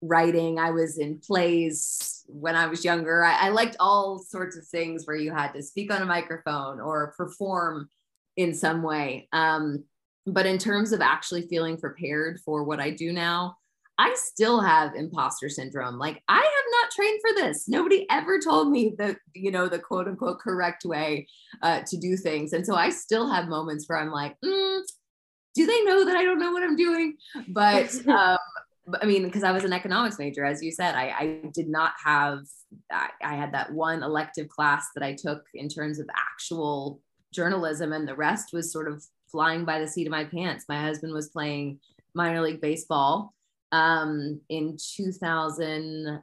[0.02, 0.58] writing.
[0.58, 3.24] I was in plays when I was younger.
[3.24, 6.78] I, I liked all sorts of things where you had to speak on a microphone
[6.78, 7.88] or perform
[8.36, 9.28] in some way.
[9.32, 9.84] Um,
[10.26, 13.56] but in terms of actually feeling prepared for what I do now,
[13.98, 15.98] I still have imposter syndrome.
[15.98, 17.68] Like I have not trained for this.
[17.68, 21.26] Nobody ever told me the, you know, the quote unquote correct way
[21.62, 22.52] uh, to do things.
[22.52, 24.80] And so I still have moments where I'm like, mm,
[25.56, 27.16] do they know that I don't know what I'm doing?
[27.48, 28.38] But, um,
[29.02, 31.92] I mean, because I was an economics major, as you said, I, I did not
[32.02, 32.38] have,
[32.90, 37.00] I, I had that one elective class that I took in terms of actual
[37.34, 40.64] journalism, and the rest was sort of flying by the seat of my pants.
[40.70, 41.80] My husband was playing
[42.14, 43.34] minor league baseball
[43.72, 46.22] um, in 2010,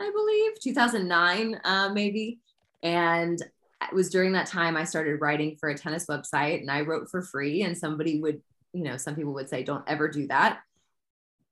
[0.00, 2.40] I believe, 2009, uh, maybe.
[2.82, 6.82] And it was during that time I started writing for a tennis website and I
[6.82, 7.62] wrote for free.
[7.62, 8.40] And somebody would,
[8.72, 10.60] you know, some people would say, don't ever do that.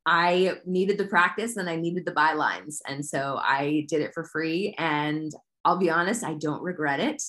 [0.04, 2.78] I needed the practice and I needed the bylines.
[2.86, 4.74] And so I did it for free.
[4.78, 5.32] And
[5.64, 7.22] I'll be honest, I don't regret it.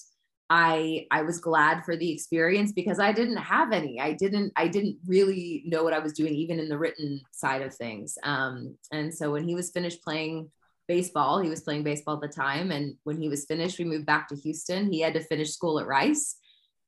[0.50, 4.00] I I was glad for the experience because I didn't have any.
[4.00, 7.62] I didn't I didn't really know what I was doing even in the written side
[7.62, 8.18] of things.
[8.24, 10.52] Um, and so when he was finished playing
[10.88, 14.06] baseball, he was playing baseball at the time, and when he was finished, we moved
[14.06, 14.92] back to Houston.
[14.92, 16.36] He had to finish school at Rice,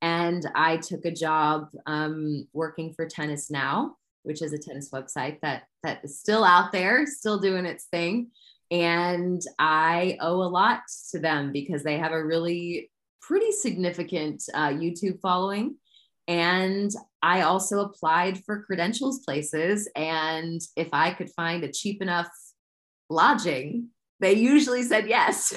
[0.01, 5.39] and I took a job um, working for Tennis Now, which is a tennis website
[5.41, 8.31] that that is still out there, still doing its thing.
[8.71, 12.89] And I owe a lot to them because they have a really
[13.27, 15.75] pretty significant uh, YouTube following.
[16.27, 19.89] And I also applied for credentials places.
[19.95, 22.29] And if I could find a cheap enough
[23.09, 25.53] lodging they usually said yes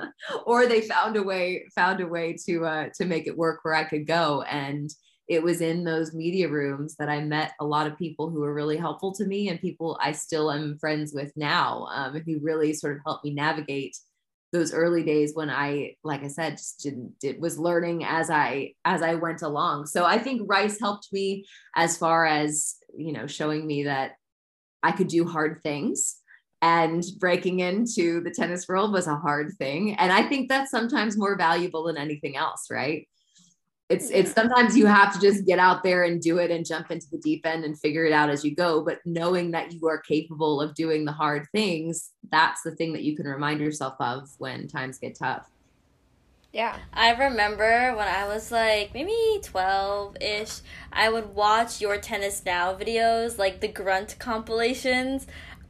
[0.46, 3.74] or they found a way found a way to uh, to make it work where
[3.74, 4.90] i could go and
[5.28, 8.54] it was in those media rooms that i met a lot of people who were
[8.54, 12.72] really helpful to me and people i still am friends with now um, who really
[12.72, 13.96] sort of helped me navigate
[14.52, 18.72] those early days when i like i said just didn't it was learning as i
[18.84, 19.86] as i went along.
[19.86, 21.44] So i think rice helped me
[21.76, 24.12] as far as you know showing me that
[24.82, 26.16] i could do hard things
[26.60, 29.94] and breaking into the tennis world was a hard thing.
[29.94, 33.06] And i think that's sometimes more valuable than anything else right
[33.88, 36.90] it's it's sometimes you have to just get out there and do it and jump
[36.90, 39.88] into the deep end and figure it out as you go but knowing that you
[39.88, 43.94] are capable of doing the hard things that's the thing that you can remind yourself
[44.00, 45.48] of when times get tough
[46.50, 46.78] yeah.
[46.94, 52.74] I remember when I was like maybe 12 ish, I would watch your Tennis Now
[52.74, 55.26] videos, like the grunt compilations.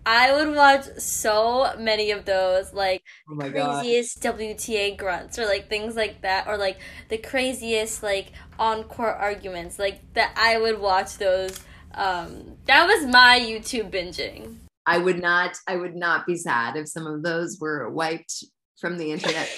[0.07, 4.39] I would watch so many of those, like oh craziest God.
[4.39, 9.79] WTA grunts or like things like that, or like the craziest like on court arguments.
[9.79, 11.61] Like that, I would watch those.
[11.95, 14.57] Um, that was my YouTube binging.
[14.87, 15.57] I would not.
[15.67, 18.45] I would not be sad if some of those were wiped
[18.81, 19.49] from the internet.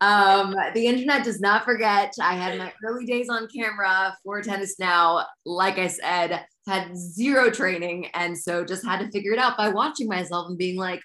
[0.00, 2.12] Um, the internet does not forget.
[2.20, 5.24] I had my early days on camera for tennis now.
[5.44, 9.68] Like I said, had zero training and so just had to figure it out by
[9.68, 11.00] watching myself and being like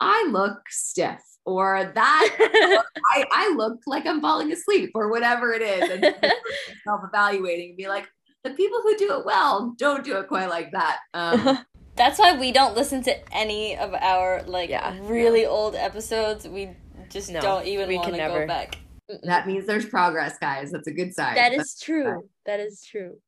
[0.00, 2.36] i look stiff or that
[3.12, 6.14] I, I look like i'm falling asleep or whatever it is and
[6.84, 8.08] self-evaluating and be like
[8.42, 11.58] the people who do it well don't do it quite like that um,
[11.96, 15.50] that's why we don't listen to any of our like yeah, really no.
[15.50, 16.70] old episodes we
[17.10, 18.78] just no, don't even want to go back.
[19.24, 20.70] That means there's progress guys.
[20.70, 21.34] That's a good sign.
[21.34, 22.28] That is true.
[22.46, 23.18] that is true.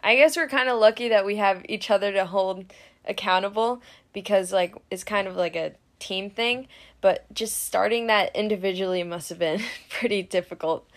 [0.00, 2.72] I guess we're kind of lucky that we have each other to hold
[3.04, 6.68] accountable because like it's kind of like a team thing,
[7.00, 10.88] but just starting that individually must have been pretty difficult.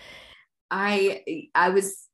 [0.72, 2.08] I I was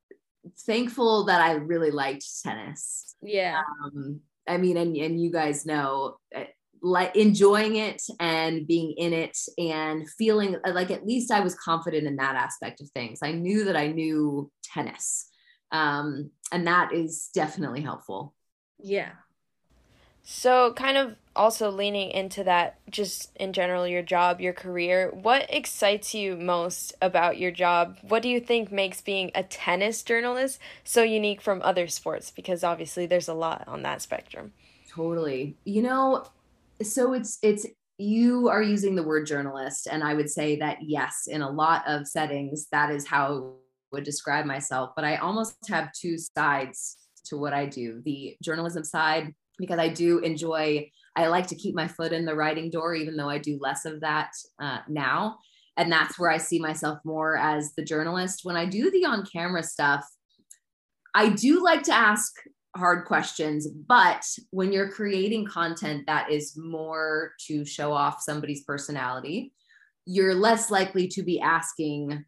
[0.59, 3.15] thankful that I really liked tennis.
[3.21, 3.61] Yeah.
[3.83, 6.45] Um, I mean, and and you guys know, eh,
[6.81, 12.07] like enjoying it and being in it and feeling like at least I was confident
[12.07, 13.19] in that aspect of things.
[13.21, 15.29] I knew that I knew tennis
[15.71, 18.33] um, and that is definitely helpful.
[18.79, 19.11] Yeah.
[20.23, 25.45] So kind of also leaning into that just in general your job your career what
[25.49, 27.97] excites you most about your job?
[28.01, 32.31] What do you think makes being a tennis journalist so unique from other sports?
[32.31, 34.51] Because obviously there's a lot on that spectrum.
[34.89, 35.55] Totally.
[35.63, 36.25] You know
[36.83, 37.65] so it's it's
[37.97, 41.83] you are using the word journalist and i would say that yes in a lot
[41.87, 43.53] of settings that is how
[43.91, 48.37] I would describe myself, but I almost have two sides to what I do the
[48.41, 52.69] journalism side, because I do enjoy, I like to keep my foot in the writing
[52.69, 55.37] door, even though I do less of that uh, now.
[55.77, 58.41] And that's where I see myself more as the journalist.
[58.43, 60.05] When I do the on camera stuff,
[61.13, 62.33] I do like to ask
[62.75, 69.53] hard questions, but when you're creating content that is more to show off somebody's personality,
[70.05, 72.25] you're less likely to be asking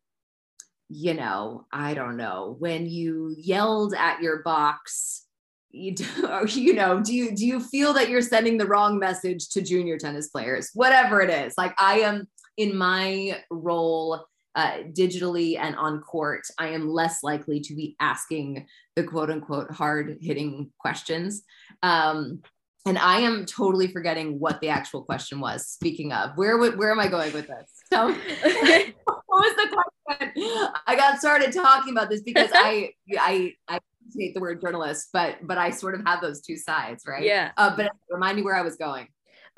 [0.89, 5.25] you know, I don't know, when you yelled at your box,
[5.71, 6.05] you, do,
[6.47, 9.97] you know, do you do you feel that you're sending the wrong message to junior
[9.97, 10.69] tennis players?
[10.73, 12.27] Whatever it is, like I am
[12.57, 18.67] in my role uh, digitally and on court, I am less likely to be asking
[18.95, 21.43] the quote unquote hard hitting questions.
[21.81, 22.41] Um,
[22.85, 25.67] and I am totally forgetting what the actual question was.
[25.67, 27.69] Speaking of, where where am I going with this?
[27.91, 28.93] So, what
[29.29, 30.71] was the question?
[30.85, 33.79] I got started talking about this because I I I
[34.17, 37.23] hate the word journalist, but but I sort of have those two sides, right?
[37.23, 37.51] Yeah.
[37.55, 39.07] Uh, but remind me where I was going.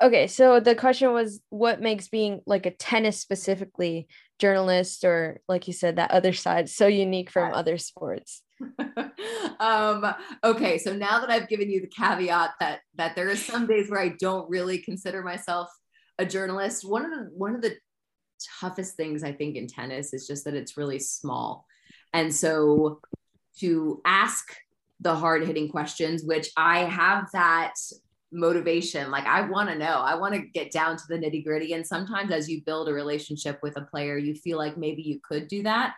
[0.02, 5.66] Okay, so the question was, what makes being like a tennis specifically journalist, or like
[5.66, 8.42] you said, that other side, so unique from other sports?
[9.60, 13.66] um, okay, so now that I've given you the caveat that that there is some
[13.66, 15.68] days where I don't really consider myself
[16.18, 17.76] a journalist, one of the one of the
[18.60, 21.66] toughest things I think in tennis is just that it's really small,
[22.12, 23.00] and so
[23.58, 24.54] to ask
[25.00, 27.74] the hard hitting questions, which I have that
[28.36, 29.10] motivation.
[29.10, 31.72] Like I want to know, I want to get down to the nitty gritty.
[31.72, 35.20] And sometimes as you build a relationship with a player, you feel like maybe you
[35.26, 35.94] could do that.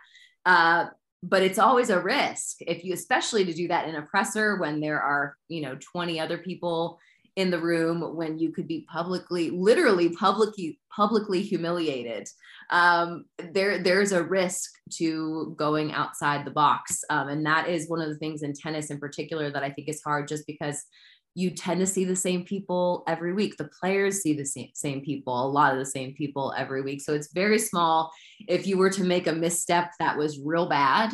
[0.46, 0.86] Uh,
[1.22, 4.80] but it's always a risk if you especially to do that in a presser when
[4.80, 6.98] there are you know 20 other people
[7.34, 12.28] in the room when you could be publicly literally publicly publicly humiliated
[12.70, 18.00] um, there there's a risk to going outside the box um, and that is one
[18.00, 20.84] of the things in tennis in particular that i think is hard just because
[21.34, 23.56] you tend to see the same people every week.
[23.56, 27.00] The players see the same, same people, a lot of the same people every week.
[27.00, 28.10] So it's very small.
[28.48, 31.12] If you were to make a misstep that was real bad,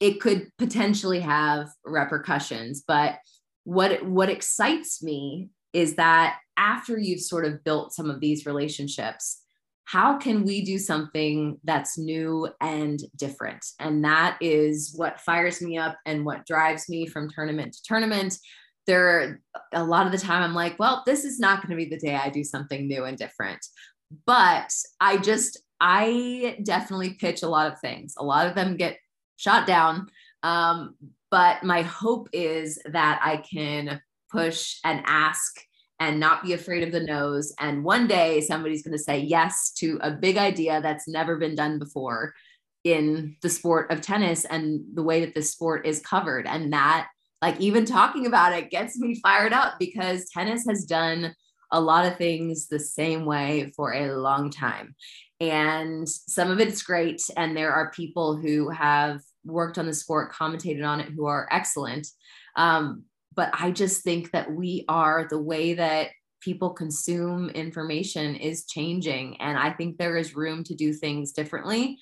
[0.00, 2.82] it could potentially have repercussions.
[2.86, 3.18] But
[3.64, 9.42] what what excites me is that after you've sort of built some of these relationships,
[9.84, 13.64] how can we do something that's new and different?
[13.78, 18.38] And that is what fires me up and what drives me from tournament to tournament.
[18.86, 19.40] There,
[19.72, 21.98] a lot of the time, I'm like, well, this is not going to be the
[21.98, 23.64] day I do something new and different.
[24.26, 28.14] But I just, I definitely pitch a lot of things.
[28.18, 28.98] A lot of them get
[29.36, 30.08] shot down.
[30.42, 30.96] Um,
[31.30, 35.56] but my hope is that I can push and ask
[36.00, 37.54] and not be afraid of the noes.
[37.58, 41.54] And one day somebody's going to say yes to a big idea that's never been
[41.54, 42.34] done before
[42.82, 46.46] in the sport of tennis and the way that this sport is covered.
[46.46, 47.08] And that,
[47.44, 51.34] like, even talking about it gets me fired up because tennis has done
[51.70, 54.94] a lot of things the same way for a long time.
[55.40, 57.20] And some of it's great.
[57.36, 61.46] And there are people who have worked on the sport, commentated on it, who are
[61.50, 62.06] excellent.
[62.56, 63.02] Um,
[63.34, 69.38] but I just think that we are the way that people consume information is changing.
[69.42, 71.98] And I think there is room to do things differently.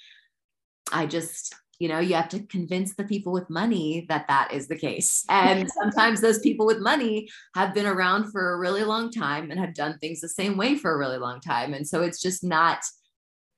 [0.93, 4.69] I just, you know, you have to convince the people with money that that is
[4.69, 5.25] the case.
[5.29, 9.59] And sometimes those people with money have been around for a really long time and
[9.59, 11.75] have done things the same way for a really long time.
[11.75, 12.79] And so it's just not,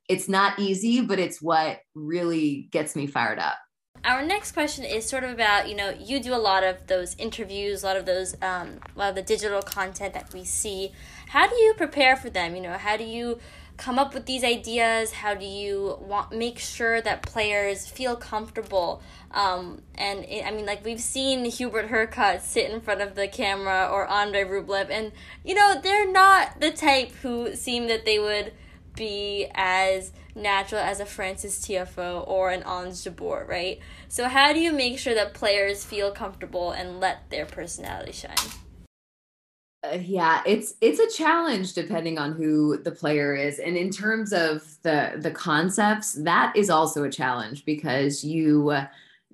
[0.09, 3.59] it's not easy, but it's what really gets me fired up
[4.05, 7.15] our next question is sort of about you know you do a lot of those
[7.17, 10.93] interviews a lot of those um, a lot of the digital content that we see
[11.29, 13.39] how do you prepare for them you know how do you
[13.77, 19.03] come up with these ideas how do you want make sure that players feel comfortable
[19.33, 23.27] um, and it, i mean like we've seen hubert hurkacz sit in front of the
[23.27, 25.13] camera or andre rublev and
[25.45, 28.53] you know they're not the type who seem that they would
[28.95, 33.79] be as natural as a Frances Tiafoe or an Ons Jabeur, right?
[34.09, 38.37] So how do you make sure that players feel comfortable and let their personality shine?
[39.85, 44.33] Uh, yeah, it's it's a challenge depending on who the player is, and in terms
[44.33, 48.70] of the the concepts, that is also a challenge because you.
[48.70, 48.87] Uh,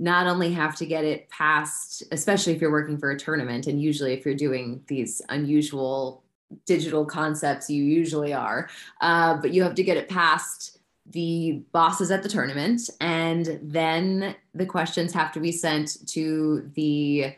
[0.03, 3.83] not only have to get it past, especially if you're working for a tournament, and
[3.83, 6.23] usually if you're doing these unusual
[6.65, 8.71] digital concepts, you usually are,
[9.03, 10.79] uh, but you have to get it past
[11.11, 17.35] the bosses at the tournament, and then the questions have to be sent to the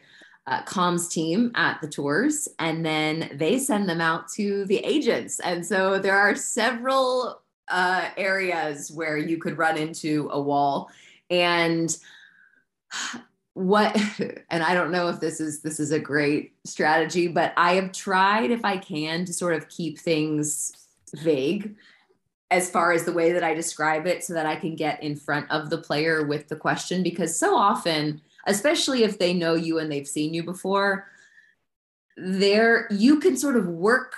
[0.47, 5.41] uh, comms team at the tours, and then they send them out to the agents.
[5.41, 10.91] And so there are several uh, areas where you could run into a wall,
[11.31, 11.97] and
[13.55, 13.95] what
[14.51, 17.93] and i don't know if this is this is a great strategy but i have
[17.93, 20.73] tried if i can to sort of keep things
[21.17, 21.75] vague
[22.53, 25.17] as far as the way that I describe it so that I can get in
[25.17, 29.79] front of the player with the question because so often especially if they know you
[29.79, 31.09] and they've seen you before
[32.17, 34.15] there you can sort of work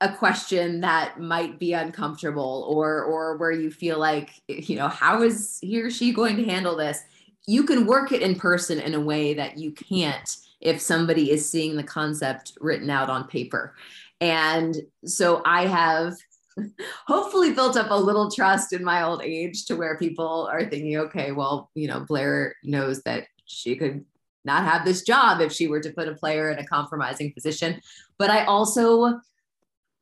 [0.00, 5.22] a question that might be uncomfortable or or where you feel like you know how
[5.22, 7.02] is he or she going to handle this?
[7.46, 11.48] You can work it in person in a way that you can't if somebody is
[11.48, 13.74] seeing the concept written out on paper.
[14.20, 16.14] And so i have
[17.06, 20.96] hopefully built up a little trust in my old age to where people are thinking,
[20.96, 24.04] okay, well, you know, Blair knows that she could
[24.44, 27.80] not have this job if she were to put a player in a compromising position.
[28.18, 29.20] But I also,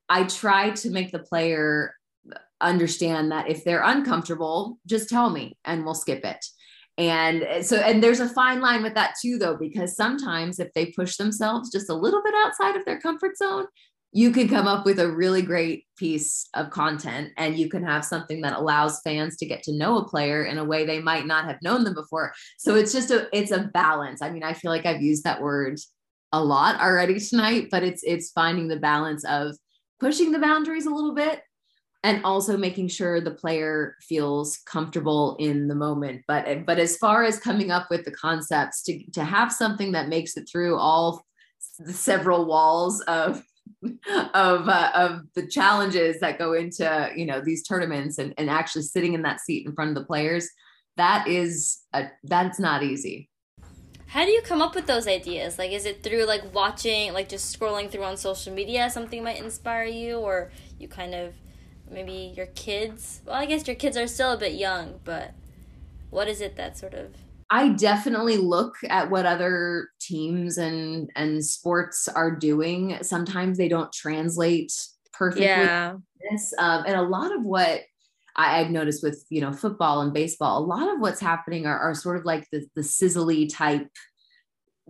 [0.08, 1.94] I try to make the player
[2.60, 6.44] understand that if they're uncomfortable, just tell me and we'll skip it.
[6.98, 10.86] And so, and there's a fine line with that too, though, because sometimes if they
[10.86, 13.66] push themselves just a little bit outside of their comfort zone,
[14.16, 18.02] you can come up with a really great piece of content and you can have
[18.02, 21.26] something that allows fans to get to know a player in a way they might
[21.26, 22.32] not have known them before.
[22.56, 24.22] So it's just a it's a balance.
[24.22, 25.78] I mean i feel like i've used that word
[26.32, 29.54] a lot already tonight but it's it's finding the balance of
[30.00, 31.42] pushing the boundaries a little bit
[32.02, 36.22] and also making sure the player feels comfortable in the moment.
[36.26, 40.08] But but as far as coming up with the concepts to to have something that
[40.08, 41.22] makes it through all
[41.78, 43.42] the several walls of
[44.34, 48.82] of uh, of the challenges that go into you know these tournaments and, and actually
[48.82, 50.48] sitting in that seat in front of the players
[50.96, 53.28] that is a, that's not easy.
[54.08, 55.58] How do you come up with those ideas?
[55.58, 59.38] Like is it through like watching like just scrolling through on social media something might
[59.38, 61.34] inspire you or you kind of
[61.90, 65.34] maybe your kids well i guess your kids are still a bit young but
[66.10, 67.14] what is it that sort of
[67.48, 72.98] I definitely look at what other teams and and sports are doing.
[73.02, 74.72] Sometimes they don't translate
[75.12, 75.46] perfectly.
[75.46, 75.94] Yeah.
[76.58, 77.82] Um, and a lot of what
[78.34, 81.78] I, have noticed with you know football and baseball, a lot of what's happening are,
[81.78, 83.88] are sort of like the the sizzly type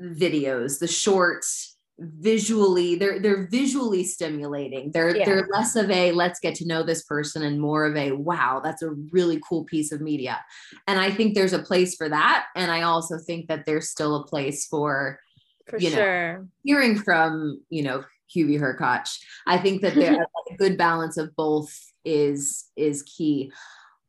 [0.00, 5.24] videos, the shorts visually they're they're visually stimulating they're yeah.
[5.24, 8.60] they're less of a let's get to know this person and more of a wow
[8.62, 10.38] that's a really cool piece of media
[10.86, 14.16] and i think there's a place for that and i also think that there's still
[14.16, 15.18] a place for,
[15.66, 16.38] for you sure.
[16.38, 19.18] know hearing from you know Hubie Hurkacz.
[19.46, 20.14] I think that there
[20.50, 21.72] a good balance of both
[22.04, 23.52] is is key.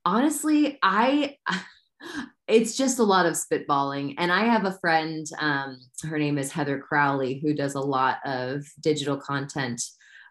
[0.06, 1.38] Honestly, I
[2.48, 4.16] it's just a lot of spitballing.
[4.18, 8.18] And I have a friend, um, her name is Heather Crowley, who does a lot
[8.26, 9.82] of digital content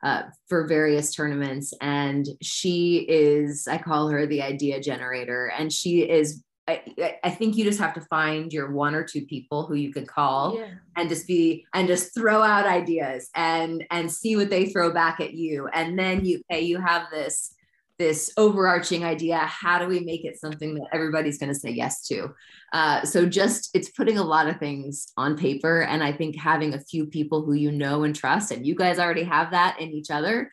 [0.02, 1.72] uh, for various tournaments.
[1.80, 5.52] And she is, I call her the idea generator.
[5.58, 6.82] And she is, I,
[7.22, 10.04] I think you just have to find your one or two people who you can
[10.04, 10.70] call yeah.
[10.96, 15.20] and just be and just throw out ideas and and see what they throw back
[15.20, 15.68] at you.
[15.68, 17.54] And then you hey, you have this
[17.98, 22.06] this overarching idea how do we make it something that everybody's going to say yes
[22.06, 22.28] to?
[22.72, 26.74] Uh, so just it's putting a lot of things on paper and i think having
[26.74, 29.90] a few people who you know and trust and you guys already have that in
[29.90, 30.50] each other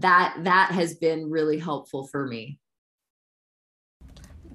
[0.00, 2.58] that that has been really helpful for me.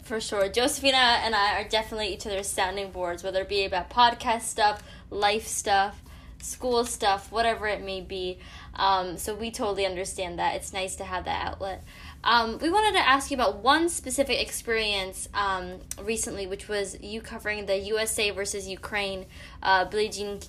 [0.03, 0.49] For sure.
[0.49, 4.83] Josephina and i are definitely each other's sounding boards whether it be about podcast stuff
[5.09, 6.01] life stuff
[6.39, 8.39] school stuff whatever it may be
[8.75, 10.55] um, so we totally understand that.
[10.55, 11.83] It's nice to have that outlet.
[12.23, 17.21] Um, we wanted to ask you about one specific experience um, recently, which was you
[17.21, 19.25] covering the USA versus Ukraine
[19.61, 20.39] uh, Billie Jean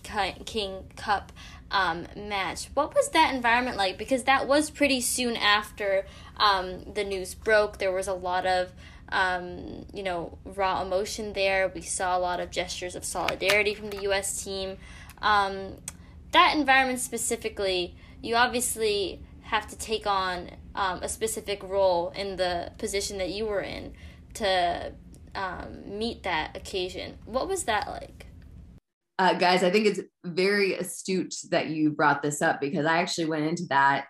[0.44, 1.32] King Cup
[1.70, 2.68] um, match.
[2.74, 3.98] What was that environment like?
[3.98, 6.06] Because that was pretty soon after
[6.36, 7.78] um, the news broke.
[7.78, 8.72] There was a lot of
[9.12, 11.70] um, you know, raw emotion there.
[11.74, 14.42] We saw a lot of gestures of solidarity from the U.S.
[14.42, 14.78] team.
[15.20, 15.76] Um,
[16.32, 22.72] that environment specifically, you obviously have to take on um, a specific role in the
[22.78, 23.92] position that you were in
[24.34, 24.92] to
[25.34, 27.18] um, meet that occasion.
[27.26, 28.26] What was that like?
[29.18, 33.26] Uh, guys, I think it's very astute that you brought this up because I actually
[33.26, 34.06] went into that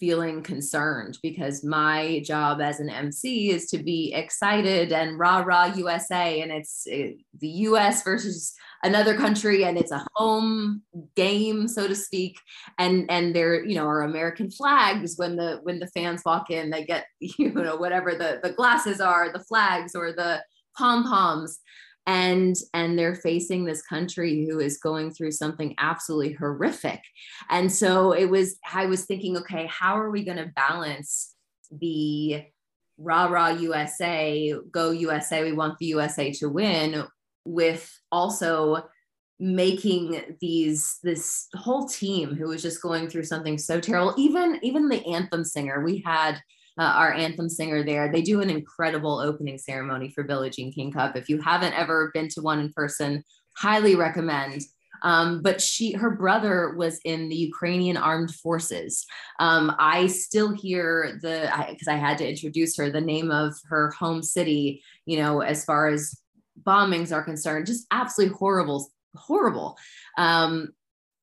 [0.00, 5.66] feeling concerned because my job as an MC is to be excited and rah rah
[5.76, 8.54] USA and it's it, the US versus
[8.84, 10.82] another country and it's a home
[11.16, 12.38] game so to speak.
[12.78, 16.70] And and there you know are American flags when the when the fans walk in
[16.70, 20.42] they get you know whatever the the glasses are the flags or the
[20.76, 21.58] pom poms
[22.06, 27.00] and and they're facing this country who is going through something absolutely horrific.
[27.50, 31.34] And so it was i was thinking okay how are we going to balance
[31.72, 32.44] the
[32.98, 37.04] rah rah usa go usa we want the usa to win
[37.44, 38.82] with also
[39.40, 44.88] making these this whole team who was just going through something so terrible even even
[44.88, 46.40] the anthem singer we had
[46.78, 48.10] uh, our anthem singer there.
[48.10, 51.16] They do an incredible opening ceremony for Billie Jean King Cup.
[51.16, 53.22] If you haven't ever been to one in person,
[53.56, 54.62] highly recommend.
[55.02, 59.04] Um, but she, her brother was in the Ukrainian armed forces.
[59.38, 63.54] Um, I still hear the, because I, I had to introduce her, the name of
[63.68, 66.18] her home city, you know, as far as
[66.62, 69.76] bombings are concerned, just absolutely horrible, horrible.
[70.18, 70.70] Um,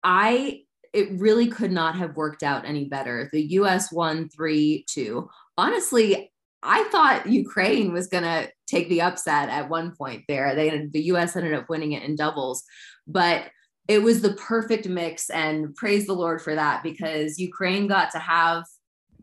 [0.04, 0.62] I,
[0.94, 3.30] it really could not have worked out any better.
[3.32, 6.32] The US won 3 2 honestly,
[6.64, 10.56] I thought Ukraine was going to take the upset at one point there.
[10.56, 12.64] They the US ended up winning it in doubles,
[13.08, 13.46] but
[13.88, 18.20] it was the perfect mix and praise the Lord for that because Ukraine got to
[18.20, 18.64] have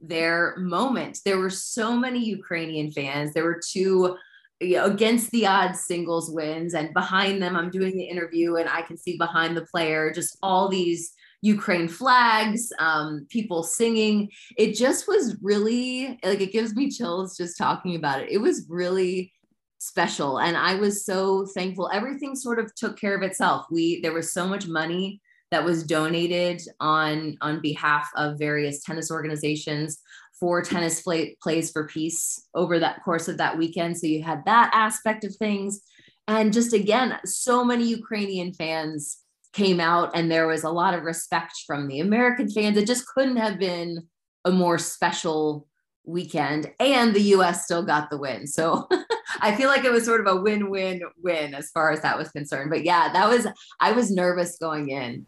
[0.01, 1.19] their moment.
[1.25, 3.33] There were so many Ukrainian fans.
[3.33, 4.17] There were two
[4.61, 8.69] you know, against the odds singles wins and behind them I'm doing the interview and
[8.69, 14.29] I can see behind the player just all these Ukraine flags, um, people singing.
[14.57, 18.31] It just was really like it gives me chills just talking about it.
[18.31, 19.33] It was really
[19.79, 21.89] special and I was so thankful.
[21.93, 23.67] Everything sort of took care of itself.
[23.71, 29.11] We there was so much money that was donated on on behalf of various tennis
[29.11, 30.03] organizations
[30.41, 33.99] for tennis play, plays for peace over that course of that weekend.
[33.99, 35.81] So you had that aspect of things.
[36.27, 39.19] And just again, so many Ukrainian fans
[39.53, 42.77] came out and there was a lot of respect from the American fans.
[42.77, 44.07] It just couldn't have been
[44.45, 45.67] a more special
[46.05, 48.47] weekend and the US still got the win.
[48.47, 48.89] So
[49.41, 52.71] I feel like it was sort of a win-win-win as far as that was concerned.
[52.71, 53.47] But yeah, that was
[53.81, 55.27] I was nervous going in.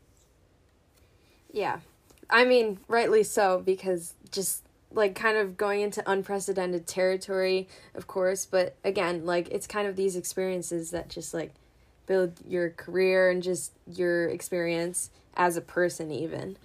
[1.53, 1.81] Yeah.
[2.29, 8.47] I mean, rightly so because just like kind of going into unprecedented territory, of course,
[8.47, 11.53] but again, like it's kind of these experiences that just like
[12.07, 16.57] build your career and just your experience as a person even.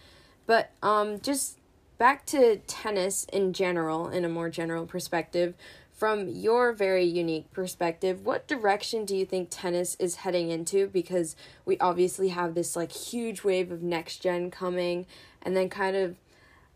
[0.48, 1.60] But um just
[1.98, 5.54] back to tennis in general in a more general perspective,
[5.96, 10.88] from your very unique perspective, what direction do you think tennis is heading into?
[10.88, 15.06] Because we obviously have this like huge wave of next gen coming,
[15.42, 16.18] and then kind of,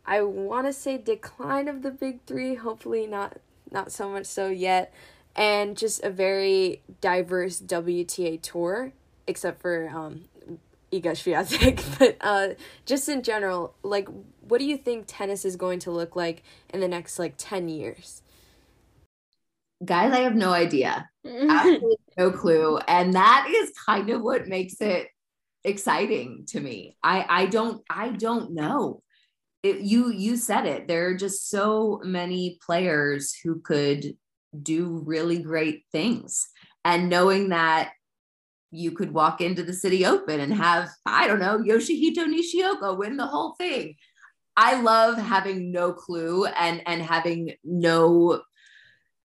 [0.09, 2.55] I want to say decline of the big three.
[2.55, 3.37] Hopefully not
[3.71, 4.93] not so much so yet,
[5.35, 8.91] and just a very diverse WTA tour,
[9.27, 10.25] except for um,
[10.91, 11.83] Iga Swiatek.
[11.99, 12.55] but uh,
[12.85, 14.09] just in general, like,
[14.41, 16.43] what do you think tennis is going to look like
[16.73, 18.23] in the next like ten years?
[19.83, 21.09] guys, I have no idea.
[21.25, 22.77] Absolutely no clue.
[22.87, 25.07] And that is kind of what makes it
[25.63, 26.97] exciting to me.
[27.03, 29.01] I I don't I don't know.
[29.61, 30.87] It, you you said it.
[30.87, 34.15] There are just so many players who could
[34.61, 36.47] do really great things.
[36.85, 37.91] And knowing that
[38.71, 43.17] you could walk into the Citi Open and have, I don't know, Yoshihito Nishioka win
[43.17, 43.95] the whole thing.
[44.55, 48.41] I love having no clue and and having no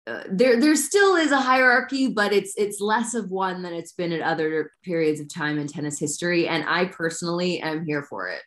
[0.07, 3.93] uh, there there still is a hierarchy but it's it's less of one than it's
[3.93, 8.27] been at other periods of time in tennis history and i personally am here for
[8.27, 8.41] it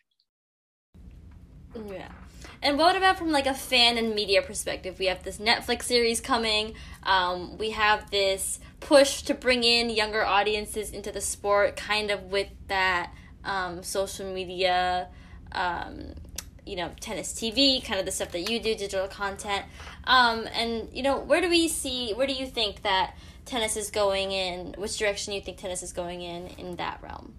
[1.89, 2.09] yeah.
[2.61, 4.97] And what about from like a fan and media perspective?
[4.97, 6.73] We have this netflix series coming.
[7.03, 12.23] Um, we have this push to bring in younger audiences into the sport kind of
[12.23, 13.13] with that
[13.43, 15.07] um, social media
[15.51, 16.13] um,
[16.65, 19.65] you know tennis tv kind of the stuff that you do digital content.
[20.05, 23.15] Um, and you know where do we see where do you think that
[23.45, 24.73] tennis is going in?
[24.77, 27.33] Which direction do you think tennis is going in in that realm?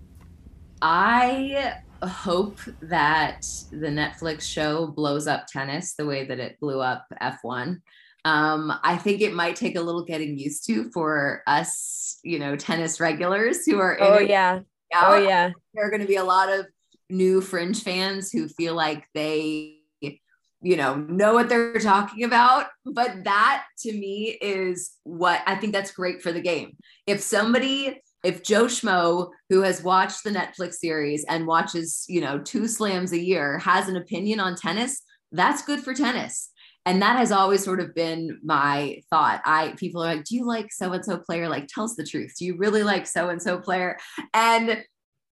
[0.81, 7.07] I hope that the netflix show blows up tennis the way that it blew up
[7.23, 7.81] f1
[8.27, 12.57] um, I think it might take a little getting used to for us, you know,
[12.57, 13.97] tennis regulars who are.
[14.01, 14.63] oh yeah.
[14.93, 15.13] Out.
[15.13, 15.53] Oh yeah.
[15.75, 16.67] There are going to be a lot of
[17.09, 19.77] new fringe fans who feel like they
[20.63, 25.73] you know know what they're talking about but that to me is what i think
[25.73, 26.75] that's great for the game
[27.07, 32.39] if somebody if joe schmo who has watched the netflix series and watches you know
[32.41, 35.03] two slams a year has an opinion on tennis
[35.33, 36.51] that's good for tennis.
[36.85, 39.43] And that has always sort of been my thought.
[39.45, 41.49] I people are like do you like so and so player?
[41.49, 42.35] Like tell us the truth.
[42.39, 43.99] Do you really like so and so player?
[44.33, 44.85] And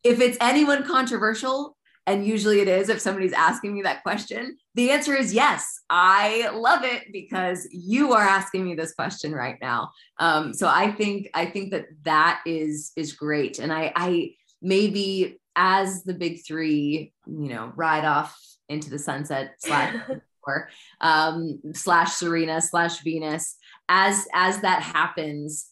[0.04, 4.92] if it's anyone controversial, and usually it is if somebody's asking me that question, the
[4.92, 5.82] answer is yes.
[5.90, 9.92] I love it because you are asking me this question right now.
[10.20, 14.32] Um, so I think I think that that is is great, and I I
[14.62, 18.38] maybe as the big three, you know, ride off
[18.70, 19.96] into the sunset slash
[20.48, 20.70] or
[21.02, 23.56] um, slash Serena slash Venus.
[23.90, 25.70] As as that happens,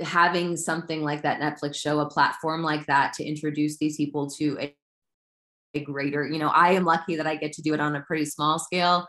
[0.00, 4.56] having something like that Netflix show, a platform like that to introduce these people to
[4.60, 4.74] a, a
[5.78, 8.24] greater, you know, I am lucky that I get to do it on a pretty
[8.24, 9.06] small scale.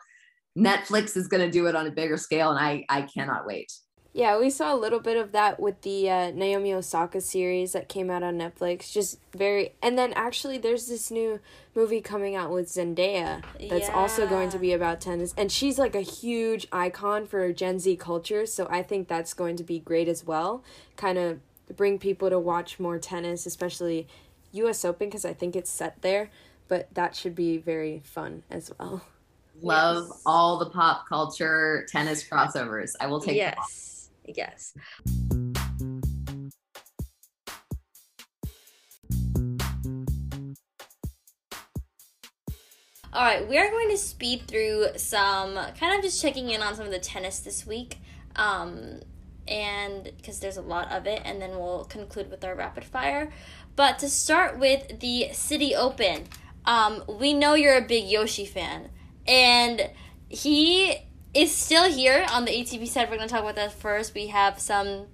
[0.58, 3.72] Netflix is going to do it on a bigger scale, and I I cannot wait.
[4.14, 7.88] Yeah, we saw a little bit of that with the uh, Naomi Osaka series that
[7.88, 8.92] came out on Netflix.
[8.92, 11.40] Just very, and then actually, there's this new
[11.74, 13.96] movie coming out with Zendaya that's yeah.
[13.96, 17.96] also going to be about tennis, and she's like a huge icon for Gen Z
[17.96, 18.46] culture.
[18.46, 20.62] So I think that's going to be great as well.
[20.98, 21.40] Kind of
[21.78, 24.10] bring people to watch more tennis, especially
[24.52, 24.84] U.S.
[24.84, 26.30] Open, because I think it's set there.
[26.72, 29.04] But that should be very fun as well.
[29.62, 30.22] Love yes.
[30.26, 32.92] all the pop culture tennis crossovers.
[33.02, 33.92] I will take yes
[34.26, 34.74] yes.
[43.14, 46.76] All right, we are going to speed through some, kind of just checking in on
[46.76, 47.98] some of the tennis this week.
[48.38, 49.02] Um,
[49.48, 53.30] and because there's a lot of it, and then we'll conclude with our rapid fire.
[53.76, 56.28] But to start with the Citi Open,
[56.66, 58.90] um, we know you're a big Yoshi fan,
[59.28, 59.90] and
[60.30, 60.98] he
[61.34, 63.10] is still here on the ATP side.
[63.10, 64.14] We're going to talk about that first.
[64.14, 65.08] We have some,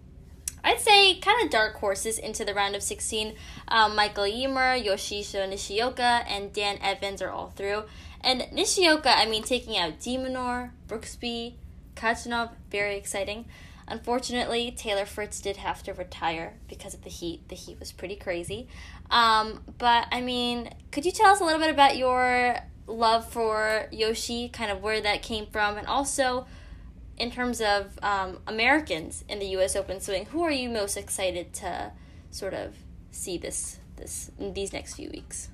[0.64, 3.36] I'd say, kind of dark horses into the round of 16.
[3.68, 7.84] Um, Michael Ymer, Yoshihito Nishioka, and Dan Evans are all through.
[8.22, 11.54] And Nishioka, I mean, taking out de Minaur, Brooksby,
[11.96, 13.46] Khachanov, very exciting.
[13.88, 17.48] Unfortunately, Taylor Fritz did have to retire because of the heat.
[17.48, 18.68] The heat was pretty crazy.
[19.10, 23.88] Um, but I mean, could you tell us a little bit about your love for
[23.92, 26.46] Yoshi, kind of where that came from, and also
[27.18, 29.76] in terms of um, Americans in the U.S.
[29.76, 31.92] Open swing, who are you most excited to
[32.30, 32.76] sort of
[33.12, 35.50] see this this these next few weeks?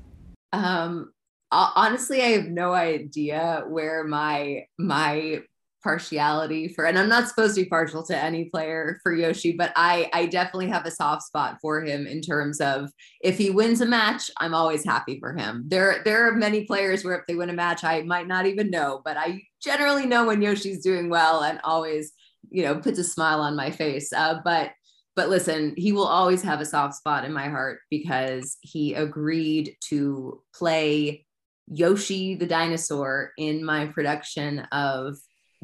[0.51, 1.13] Um,
[1.51, 5.41] honestly, I have no idea where my my
[5.83, 9.71] partiality for and I'm not supposed to be partial to any player for Yoshi, but
[9.75, 12.89] I I definitely have a soft spot for him in terms of
[13.21, 15.65] if he wins a match, I'm always happy for him.
[15.67, 18.69] There there are many players where if they win a match, I might not even
[18.69, 22.13] know, but I generally know when Yoshi's doing well and always,
[22.49, 24.11] you know, puts a smile on my face.
[24.13, 24.71] Uh, but
[25.15, 29.75] but listen, he will always have a soft spot in my heart because he agreed
[29.89, 31.25] to play
[31.67, 35.17] Yoshi the dinosaur in my production of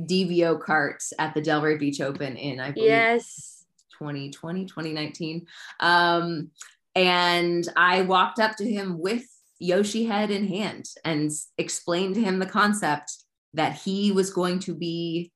[0.06, 3.66] DBO carts at the Delray Beach Open in I believe yes.
[3.97, 5.45] 2020 2019
[5.80, 6.52] um,
[6.95, 9.26] and I walked up to him with
[9.60, 13.12] Yoshi head in hand and explained to him the concept
[13.54, 15.32] that he was going to be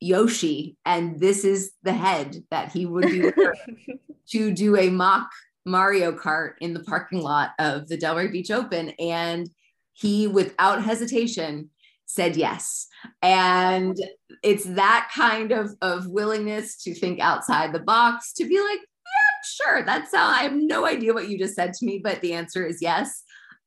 [0.00, 3.30] Yoshi and this is the head that he would be
[4.30, 5.30] to do a mock
[5.66, 8.90] Mario Kart in the parking lot of the Delray Beach Open.
[8.98, 9.48] And
[9.92, 11.70] he without hesitation
[12.12, 12.86] said yes.
[13.22, 13.96] And
[14.42, 19.40] it's that kind of of willingness to think outside the box to be like yeah
[19.44, 22.32] sure that's how i have no idea what you just said to me but the
[22.32, 23.22] answer is yes.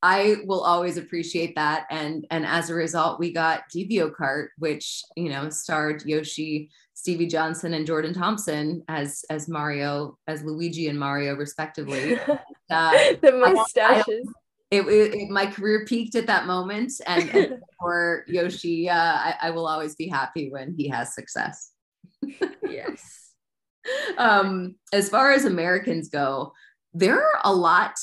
[0.06, 1.86] I will always appreciate that.
[1.90, 7.26] And and as a result we got DBO kart which you know starred yoshi stevie
[7.26, 12.20] johnson and jordan thompson as as mario as luigi and mario respectively.
[12.72, 14.28] Uh, the mustaches
[14.74, 19.36] it, it, it, my career peaked at that moment and, and for yoshi uh, I,
[19.44, 21.72] I, will always be happy when he has success.
[22.68, 23.20] Yes.
[24.18, 26.54] Um, as far as americans go
[26.94, 27.96] there are a lot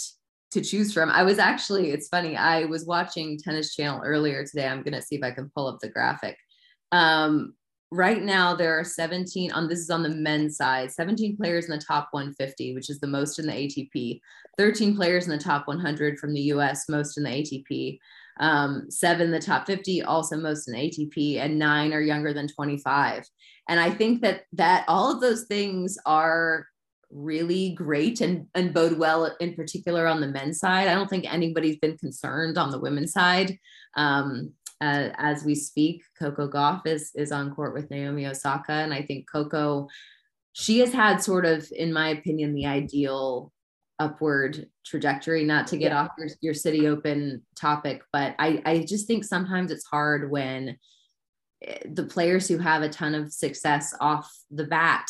[0.50, 1.08] to choose from.
[1.08, 4.68] I was actually it's funny i was watching tennis channel earlier today.
[4.68, 6.36] I'm gonna see if i can pull up the graphic.
[6.92, 7.54] Um,
[7.92, 11.72] right now there are 17 on this is on the men's side 17 players in
[11.72, 14.20] the top 150 which is the most in the atp
[14.58, 17.98] 13 players in the top 100 from the us most in the atp
[18.38, 22.46] um, seven in the top 50 also most in atp and nine are younger than
[22.46, 23.24] 25
[23.68, 26.66] and i think that that all of those things are
[27.12, 30.88] really great and, and bode well in particular on the men's side.
[30.88, 33.58] I don't think anybody's been concerned on the women's side.
[33.96, 36.02] Um, uh, as we speak.
[36.18, 39.88] Coco Gauff is is on court with Naomi Osaka, and I think Coco,
[40.52, 43.52] she has had sort of, in my opinion, the ideal
[43.98, 45.44] upward trajectory.
[45.44, 46.02] Not to get yeah.
[46.02, 50.76] off your, your Citi Open topic, but I I just think sometimes it's hard when
[51.62, 55.06] eh, the players who have a ton of success off the bat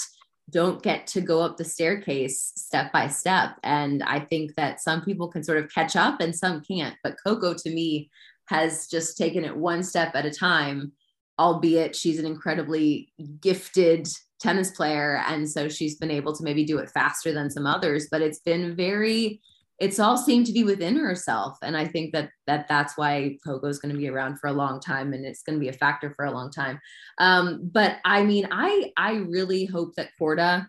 [0.50, 3.56] don't get to go up the staircase step by step.
[3.62, 6.96] And I think that some people can sort of catch up and some can't.
[7.02, 8.10] But Coco, to me,
[8.50, 10.92] has just taken it one step at a time,
[11.38, 14.08] albeit she's an incredibly gifted
[14.40, 15.22] tennis player.
[15.28, 18.40] And so she's been able to maybe do it faster than some others, but it's
[18.40, 19.40] been very,
[19.78, 21.58] it's all seemed to be within herself.
[21.62, 24.52] And I think that, that that's why Coco is going to be around for a
[24.52, 26.80] long time and it's going to be a factor for a long time.
[27.18, 30.66] Um, but I mean, I, I really hope that Korda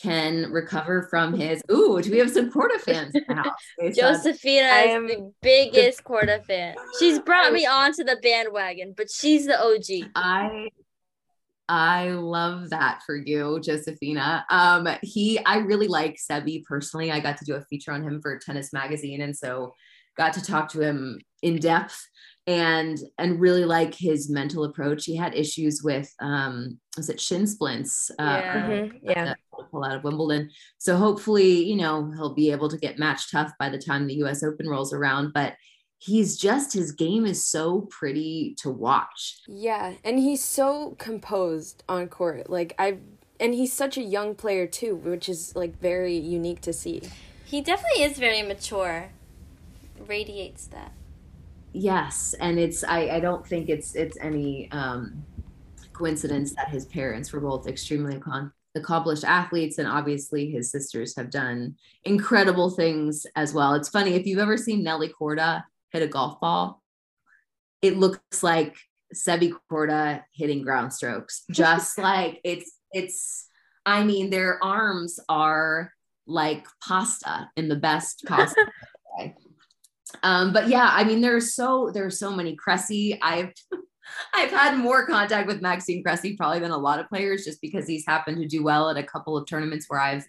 [0.00, 1.62] can recover from his.
[1.70, 3.96] Ooh, do we have some Korda fans in the house?
[3.96, 6.74] Josephina is the biggest Korda fan.
[6.98, 10.10] She's brought me onto the bandwagon, but she's the OG.
[10.14, 10.68] I
[11.68, 14.44] I love that for you, Josephina.
[14.50, 17.10] Um, he, I really like Sebi personally.
[17.10, 19.74] I got to do a feature on him for Tennis Magazine, and so
[20.16, 22.08] got to talk to him in depth
[22.46, 25.04] and and really like his mental approach.
[25.04, 28.96] He had issues with um was it shin splints uh yeah, mm-hmm.
[29.02, 29.34] yeah.
[29.70, 30.50] pull out of Wimbledon.
[30.78, 34.22] So hopefully, you know, he'll be able to get match tough by the time the
[34.24, 35.54] US Open rolls around, but
[35.98, 39.40] he's just his game is so pretty to watch.
[39.46, 42.50] Yeah, and he's so composed on court.
[42.50, 42.98] Like I
[43.38, 47.02] and he's such a young player too, which is like very unique to see.
[47.44, 49.10] He definitely is very mature.
[50.08, 50.92] Radiates that
[51.72, 55.24] yes and it's i i don't think it's it's any um
[55.92, 61.30] coincidence that his parents were both extremely con- accomplished athletes and obviously his sisters have
[61.30, 63.74] done incredible things as well.
[63.74, 66.82] It's funny if you've ever seen nelly korda hit a golf ball
[67.82, 68.76] it looks like
[69.14, 71.44] sebi korda hitting ground strokes.
[71.50, 73.48] Just like it's it's
[73.84, 75.92] i mean their arms are
[76.26, 78.46] like pasta in the best way
[80.22, 83.18] um, but yeah, I mean, there's so there's so many Cressy.
[83.22, 83.52] I've
[84.34, 87.86] I've had more contact with Maxime Cressy probably than a lot of players, just because
[87.86, 90.26] he's happened to do well at a couple of tournaments where I've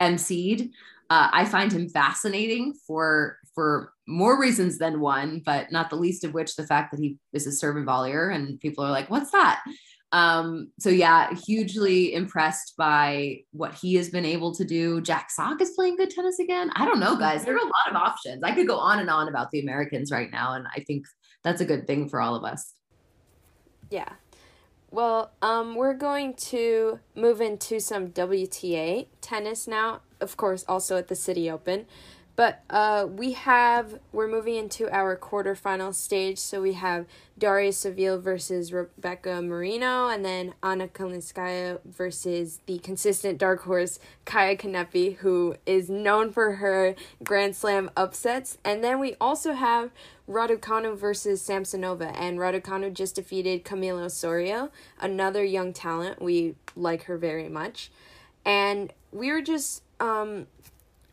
[0.00, 0.70] emceed.
[1.08, 6.24] Uh, I find him fascinating for for more reasons than one, but not the least
[6.24, 9.62] of which the fact that he is a serve-and-volleyer, and people are like, "What's that?"
[10.12, 15.00] Um, so yeah, hugely impressed by what he has been able to do.
[15.00, 16.70] Jack Sock is playing good tennis again.
[16.76, 17.44] I don't know, guys.
[17.44, 18.42] There are a lot of options.
[18.44, 21.06] I could go on and on about the Americans right now, and I think
[21.42, 22.72] that's a good thing for all of us.
[23.90, 24.08] Yeah.
[24.90, 30.00] Well, um, we're going to move into some WTA tennis now.
[30.20, 31.86] Of course, also at the Citi Open.
[32.36, 36.36] But uh, we have, we're moving into our quarterfinal stage.
[36.36, 37.06] So we have
[37.38, 44.58] Daria Saville versus Rebecca Marino, and then Anna Kalinskaya versus the consistent dark horse Kaia
[44.60, 48.58] Kanepi, who is known for her Grand Slam upsets.
[48.64, 49.90] And then we also have
[50.28, 54.70] Raducanu versus Samsonova, and Raducanu just defeated Camila Osorio,
[55.00, 56.20] another young talent.
[56.20, 57.90] We like her very much.
[58.44, 60.46] And we were just um,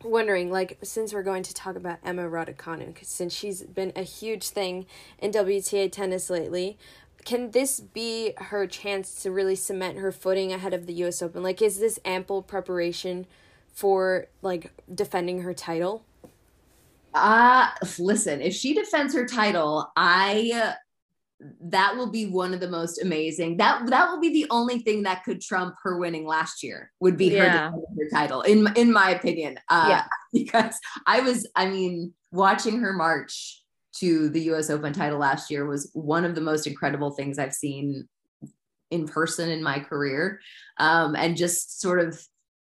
[0.04, 4.48] wondering, like, since we're going to talk about Emma Raducanu, since she's been a huge
[4.48, 4.86] thing
[5.18, 6.78] in WTA tennis lately,
[7.24, 11.22] can this be her chance to really cement her footing ahead of the U.S.
[11.22, 11.42] Open?
[11.42, 13.26] Like, is this ample preparation
[13.72, 16.04] for like defending her title?
[17.12, 20.74] Uh listen, if she defends her title, I
[21.60, 23.56] that will be one of the most amazing.
[23.56, 26.92] That that will be the only thing that could trump her winning last year.
[27.00, 27.70] Would be yeah.
[27.70, 29.58] her, her title, in in my opinion.
[29.68, 33.62] Uh, yeah, because I was, I mean, watching her march
[33.96, 34.70] to the U.S.
[34.70, 38.08] Open title last year was one of the most incredible things I've seen
[38.90, 40.40] in person in my career,
[40.78, 42.20] um, and just sort of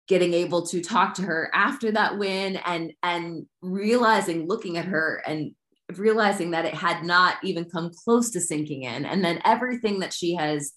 [0.08, 5.22] getting able to talk to her after that win and and realizing looking at her
[5.26, 5.52] and
[5.94, 10.12] realizing that it had not even come close to sinking in and then everything that
[10.12, 10.72] she has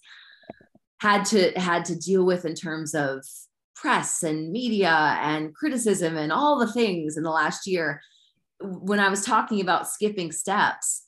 [1.00, 3.24] had to had to deal with in terms of
[3.74, 8.00] press and media and criticism and all the things in the last year
[8.60, 11.06] when i was talking about skipping steps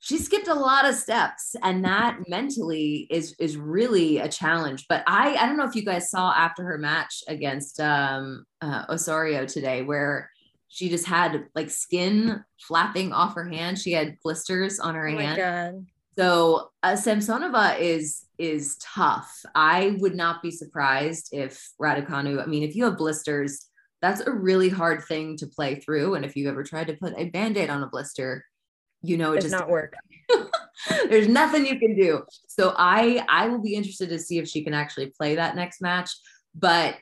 [0.00, 4.86] she skipped a lot of steps and that mentally is is really a challenge.
[4.88, 8.84] But i i don't know if you guys saw after her match against um uh,
[8.88, 10.30] osorio today where
[10.68, 13.78] she just had like skin flapping off her hand.
[13.78, 15.38] She had blisters on her oh hand.
[16.16, 19.42] So uh, Samsonova is is tough.
[19.54, 22.42] I would not be surprised if Raducanu.
[22.42, 23.66] I mean, if you have blisters,
[24.02, 26.14] that's a really hard thing to play through.
[26.14, 28.44] And if you ever tried to put a band-aid on a blister,
[29.02, 29.94] you know it Does just not work.
[31.08, 32.24] There's nothing you can do.
[32.48, 35.80] So I I will be interested to see if she can actually play that next
[35.80, 36.10] match.
[36.54, 36.96] But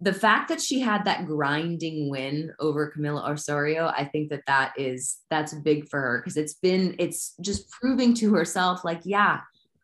[0.00, 4.72] the fact that she had that grinding win over Camila Osorio, I think that that
[4.76, 9.40] is that's big for her because it's been it's just proving to herself like yeah,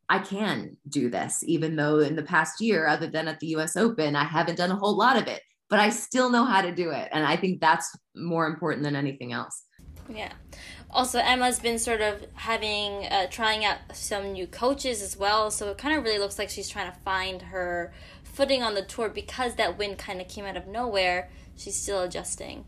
[0.09, 3.77] I can do this even though in the past year other than at the US
[3.77, 6.73] Open I haven't done a whole lot of it, but I still know how to
[6.73, 9.65] do it and I think that's more important than anything else.
[10.09, 10.33] Yeah.
[10.91, 15.71] Also, Emma's been sort of having uh, trying out some new coaches as well, so
[15.71, 17.93] it kind of really looks like she's trying to find her
[18.35, 21.31] footing on the tour because that win kind of came out of nowhere.
[21.57, 22.65] She's still adjusting.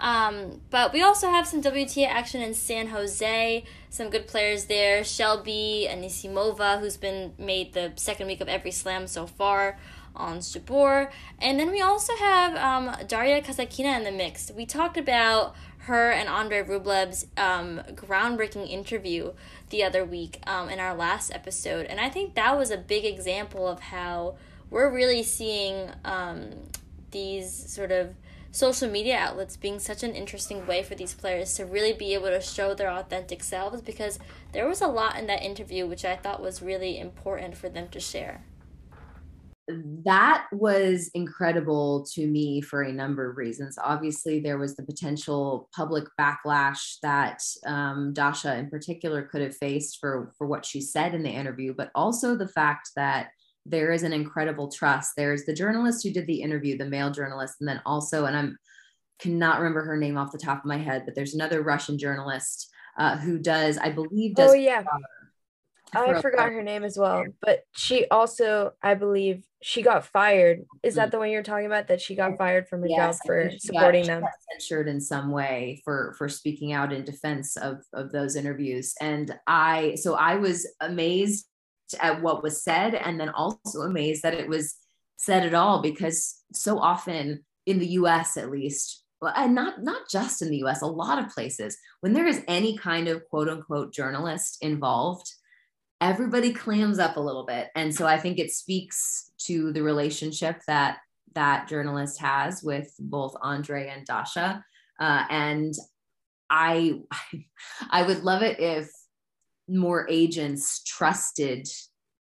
[0.00, 3.64] Um, but we also have some WTA action in San Jose.
[3.90, 5.04] Some good players there.
[5.04, 9.78] Shelby Anisimova, who's been made the second week of every slam so far
[10.16, 11.10] Ons Jabeur.
[11.40, 14.50] And then we also have um, Daria Kasatkina in the mix.
[14.50, 19.32] We talked about her and Andre Rublev's um, groundbreaking interview
[19.70, 21.86] the other week um, in our last episode.
[21.86, 24.36] And I think that was a big example of how
[24.74, 26.50] we're really seeing um,
[27.12, 28.12] these sort of
[28.50, 32.26] social media outlets being such an interesting way for these players to really be able
[32.26, 34.18] to show their authentic selves because
[34.52, 37.86] there was a lot in that interview which I thought was really important for them
[37.90, 38.42] to share.
[40.04, 43.78] That was incredible to me for a number of reasons.
[43.82, 49.98] Obviously, there was the potential public backlash that um, Dasha, in particular, could have faced
[50.00, 53.28] for for what she said in the interview, but also the fact that
[53.66, 55.12] there is an incredible trust.
[55.16, 58.58] There's the journalist who did the interview, the male journalist, and then also, and I'm
[59.18, 62.68] cannot remember her name off the top of my head, but there's another Russian journalist
[62.98, 64.50] uh, who does, I believe, does.
[64.50, 64.82] Oh yeah.
[65.96, 70.64] I forgot her name as well, but she also, I believe, she got fired.
[70.82, 71.10] Is that mm.
[71.12, 71.86] the one you're talking about?
[71.86, 74.24] That she got fired from her yes, job for supporting got, them?
[74.50, 79.38] censured in some way for for speaking out in defense of of those interviews, and
[79.46, 81.46] I so I was amazed
[82.00, 84.74] at what was said and then also amazed that it was
[85.16, 90.42] said at all because so often in the US at least and not not just
[90.42, 93.92] in the US a lot of places when there is any kind of quote unquote
[93.92, 95.30] journalist involved
[96.04, 97.68] everybody clams up a little bit.
[97.74, 100.98] And so I think it speaks to the relationship that
[101.34, 104.62] that journalist has with both Andre and Dasha.
[105.00, 105.74] Uh, and
[106.50, 107.00] I
[107.90, 108.90] I would love it if
[109.68, 111.68] more agents trusted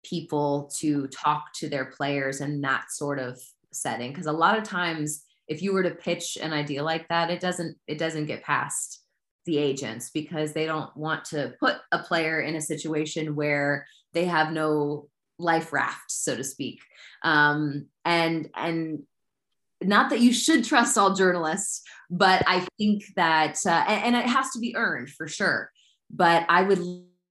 [0.05, 3.41] people to talk to their players in that sort of
[3.73, 4.11] setting.
[4.11, 7.41] Because a lot of times if you were to pitch an idea like that it
[7.41, 9.01] doesn't it doesn't get past
[9.45, 14.25] the agents because they don't want to put a player in a situation where they
[14.25, 16.81] have no life raft so to speak.
[17.23, 19.03] Um, and and
[19.83, 24.31] not that you should trust all journalists but i think that uh, and, and it
[24.31, 25.71] has to be earned for sure.
[26.11, 26.79] But i would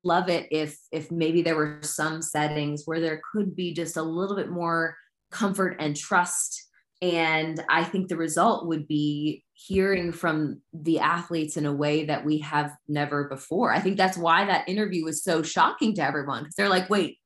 [0.04, 4.02] love it if if maybe there were some settings where there could be just a
[4.02, 4.96] little bit more
[5.32, 6.68] comfort and trust.
[7.04, 12.26] And i think the result would be hearing from the athletes in a way that
[12.26, 13.72] we have never before.
[13.74, 17.18] I think that's why that interview was so shocking to everyone because they're like wait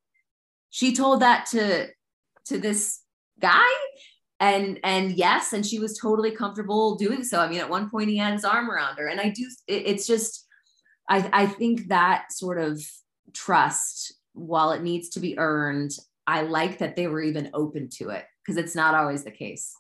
[0.70, 1.88] she told that to
[2.48, 3.02] to this
[3.40, 3.66] guy?
[4.42, 7.40] And and yes and she was totally comfortable doing so.
[7.40, 9.84] I mean at one point he had his arm around her and i do it,
[9.86, 10.45] it's just
[11.10, 12.84] I, I think that sort of
[13.34, 15.92] trust, while it needs to be earned,
[16.28, 19.76] I like that they were even open to it because it's not always the case.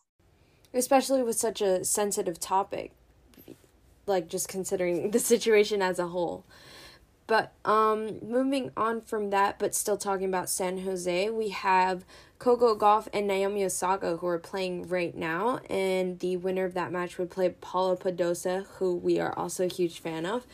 [0.73, 2.91] Especially with such a sensitive topic,
[4.05, 6.45] like just considering the situation as a whole.
[7.27, 12.05] But um, moving on from that, but still talking about San Jose, we have
[12.37, 16.91] Coco Gauff and Naomi Osaka who are playing right now, and the winner of that
[16.91, 20.45] match would play Paula Badosa, who we are also a huge fan of.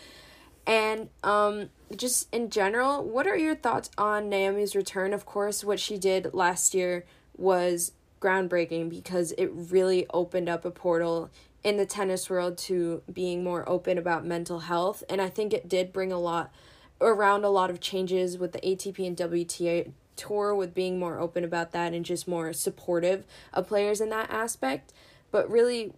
[0.68, 5.14] And um, just in general, what are your thoughts on Naomi's return?
[5.14, 7.06] Of course, what she did last year
[7.36, 11.30] was groundbreaking because it really opened up a portal
[11.64, 15.04] in the tennis world to being more open about mental health.
[15.10, 16.54] And I think it did bring a lot
[17.00, 21.44] around a lot of changes with the ATP and WTA tour with being more open
[21.44, 24.94] about that and just more supportive of players in that aspect.
[25.32, 25.94] But really,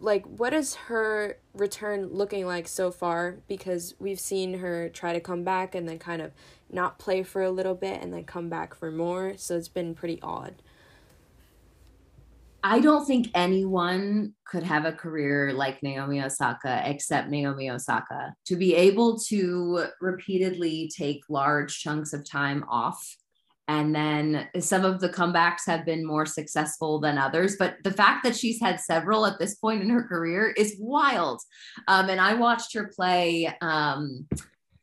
[0.00, 3.36] like what is her return looking like so far?
[3.48, 6.32] Because we've seen her try to come back and then kind of
[6.70, 9.34] not play for a little bit and then come back for more.
[9.36, 10.56] So it's been pretty odd.
[12.62, 18.34] I don't think anyone could have a career like Naomi Osaka except Naomi Osaka.
[18.46, 23.16] To be able to repeatedly take large chunks of time off
[23.68, 27.56] and then some of the comebacks have been more successful than others.
[27.58, 31.40] But the fact that she's had several at this point in her career is wild.
[31.88, 34.28] Um, and I watched her play um,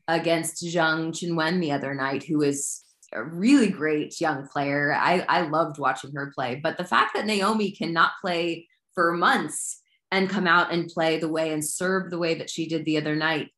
[0.08, 4.94] against Zheng Qinwen the other night, who is a really great young player.
[4.94, 6.60] I, I loved watching her play.
[6.62, 9.80] But the fact that Naomi cannot play for months
[10.12, 12.98] and come out and play the way and serve the way that she did the
[12.98, 13.50] other night,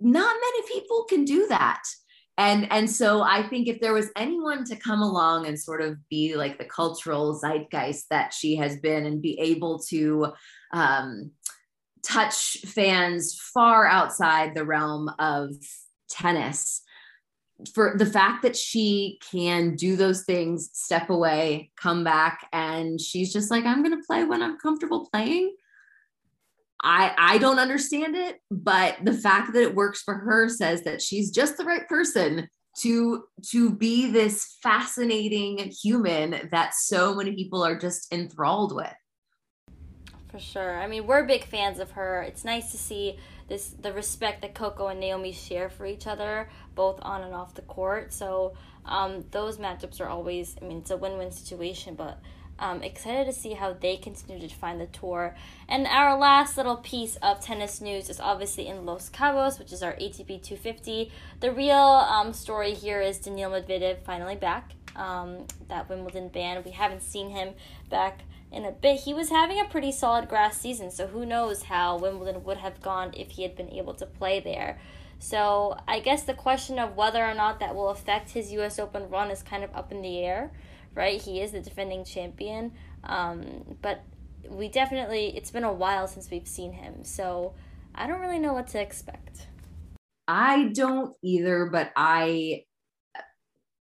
[0.00, 1.82] not many people can do that
[2.38, 5.96] and and so i think if there was anyone to come along and sort of
[6.08, 10.32] be like the cultural zeitgeist that she has been and be able to
[10.72, 11.30] um,
[12.02, 15.50] touch fans far outside the realm of
[16.08, 16.82] tennis
[17.74, 23.32] for the fact that she can do those things step away come back and she's
[23.32, 25.54] just like i'm going to play when i'm comfortable playing
[26.82, 31.02] I I don't understand it, but the fact that it works for her says that
[31.02, 32.48] she's just the right person
[32.78, 38.92] to to be this fascinating human that so many people are just enthralled with.
[40.28, 40.78] For sure.
[40.78, 42.20] I mean, we're big fans of her.
[42.22, 43.18] It's nice to see
[43.48, 47.54] this the respect that Coco and Naomi share for each other, both on and off
[47.54, 48.12] the court.
[48.12, 48.54] So
[48.84, 50.56] um, those matchups are always.
[50.60, 52.20] I mean, it's a win-win situation, but
[52.58, 55.34] um, excited to see how they continue to define the tour.
[55.68, 59.82] And our last little piece of tennis news is obviously in Los Cabos, which is
[59.82, 61.12] our ATP 250.
[61.40, 64.72] The real um, story here is Daniil Medvedev finally back.
[64.94, 66.62] Um, that Wimbledon ban.
[66.64, 67.52] We haven't seen him
[67.90, 69.00] back in a bit.
[69.00, 72.80] He was having a pretty solid grass season, so who knows how Wimbledon would have
[72.80, 74.78] gone if he had been able to play there.
[75.18, 78.78] So I guess the question of whether or not that will affect his U.S.
[78.78, 80.50] Open run is kind of up in the air
[80.96, 81.20] right?
[81.20, 82.72] He is the defending champion.
[83.04, 84.02] Um, but
[84.48, 87.04] we definitely, it's been a while since we've seen him.
[87.04, 87.54] So
[87.94, 89.46] I don't really know what to expect.
[90.26, 92.64] I don't either, but I,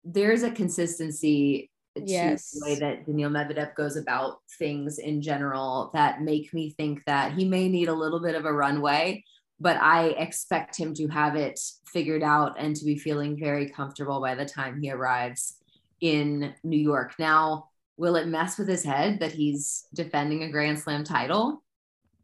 [0.04, 2.52] there's a consistency yes.
[2.52, 7.04] to the way that Daniil Medvedev goes about things in general that make me think
[7.06, 9.24] that he may need a little bit of a runway,
[9.60, 14.22] but I expect him to have it figured out and to be feeling very comfortable
[14.22, 15.57] by the time he arrives
[16.02, 17.14] in New York.
[17.20, 21.64] Now, will it mess with his head that he's defending a Grand Slam title?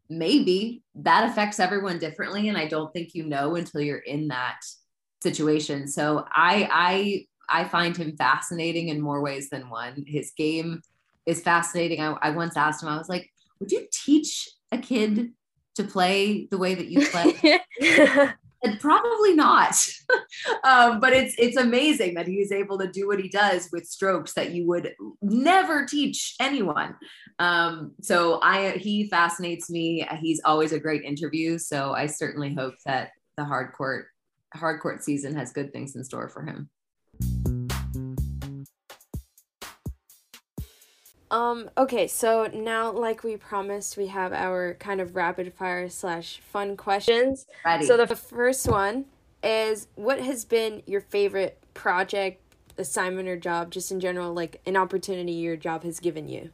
[0.08, 2.48] Maybe that affects everyone differently.
[2.48, 4.60] And I don't think you know until you're in that
[5.22, 5.88] situation.
[5.88, 10.04] So I, I, I find him fascinating in more ways than one.
[10.06, 10.80] His game
[11.26, 12.00] is fascinating.
[12.00, 15.32] I, I once asked him, I was like, would you teach a kid
[15.76, 17.60] to play the way that you play?
[18.64, 19.74] said, probably not.
[20.64, 24.34] um, but it's it's amazing that he's able to do what he does with strokes
[24.34, 26.94] that you would never teach anyone.
[27.38, 30.06] Um, so I he fascinates me.
[30.20, 31.58] He's always a great interview.
[31.58, 34.06] So I certainly hope that the hard court
[34.54, 36.70] hard court season has good things in store for him.
[41.34, 46.38] Um, okay, so now, like we promised, we have our kind of rapid fire slash
[46.38, 47.46] fun questions.
[47.64, 47.86] Ready.
[47.86, 49.06] So the first one
[49.42, 52.40] is what has been your favorite project,
[52.78, 56.50] assignment, or job, just in general, like an opportunity your job has given you?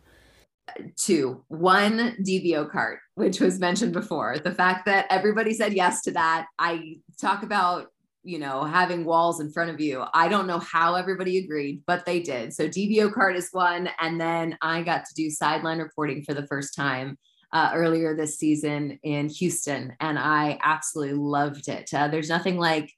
[0.97, 1.45] Two.
[1.49, 4.39] One, DBO cart, which was mentioned before.
[4.39, 6.47] The fact that everybody said yes to that.
[6.59, 7.89] I talk about
[8.23, 10.05] you know, having walls in front of you.
[10.13, 12.53] I don't know how everybody agreed, but they did.
[12.53, 13.89] So DBO cart is one.
[13.99, 17.19] And then I got to do sideline reporting for the first time
[17.53, 19.95] uh, earlier this season in Houston.
[20.01, 21.89] And I absolutely loved it.
[21.95, 22.93] Uh, there's nothing like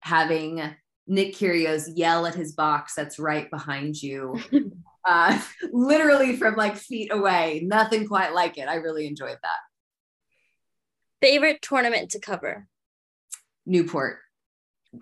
[0.00, 0.74] having
[1.06, 4.40] Nick Kyrgios yell at his box that's right behind you.
[5.04, 5.40] uh,
[5.72, 7.62] literally from like feet away.
[7.64, 8.68] Nothing quite like it.
[8.68, 9.58] I really enjoyed that.
[11.22, 12.66] Favorite tournament to cover?
[13.64, 14.18] Newport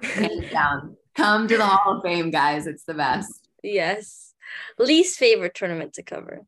[0.02, 0.96] hands down.
[1.16, 2.66] Come to the Hall of Fame, guys.
[2.66, 3.48] It's the best.
[3.62, 4.34] Yes.
[4.78, 6.42] Least favorite tournament to cover.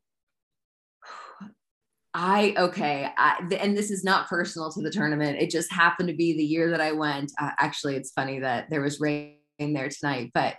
[2.13, 5.39] I okay, I, and this is not personal to the tournament.
[5.39, 7.31] It just happened to be the year that I went.
[7.39, 10.55] Uh, actually, it's funny that there was rain there tonight, but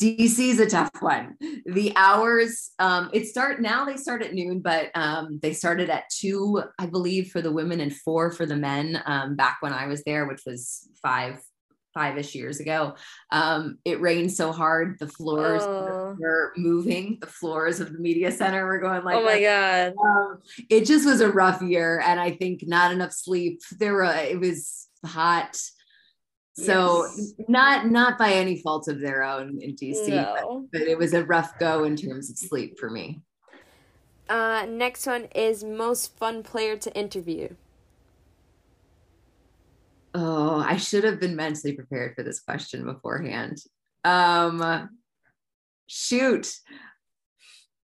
[0.00, 1.36] DC is a tough one.
[1.66, 3.84] The hours, um, it start now.
[3.84, 7.80] They start at noon, but um, they started at two, I believe, for the women
[7.80, 9.02] and four for the men.
[9.06, 11.40] Um, back when I was there, which was five
[11.94, 12.94] five-ish years ago.
[13.30, 16.16] Um, it rained so hard the floors oh.
[16.18, 19.94] were moving the floors of the media center were going like oh my god.
[20.02, 23.60] Um, it just was a rough year and i think not enough sleep.
[23.78, 25.60] There were it was hot.
[26.54, 27.34] So yes.
[27.46, 30.66] not not by any fault of their own in dc no.
[30.72, 33.20] but, but it was a rough go in terms of sleep for me.
[34.28, 37.48] Uh, next one is most fun player to interview
[40.14, 43.58] Oh, I should have been mentally prepared for this question beforehand.
[44.04, 44.90] Um,
[45.86, 46.52] shoot.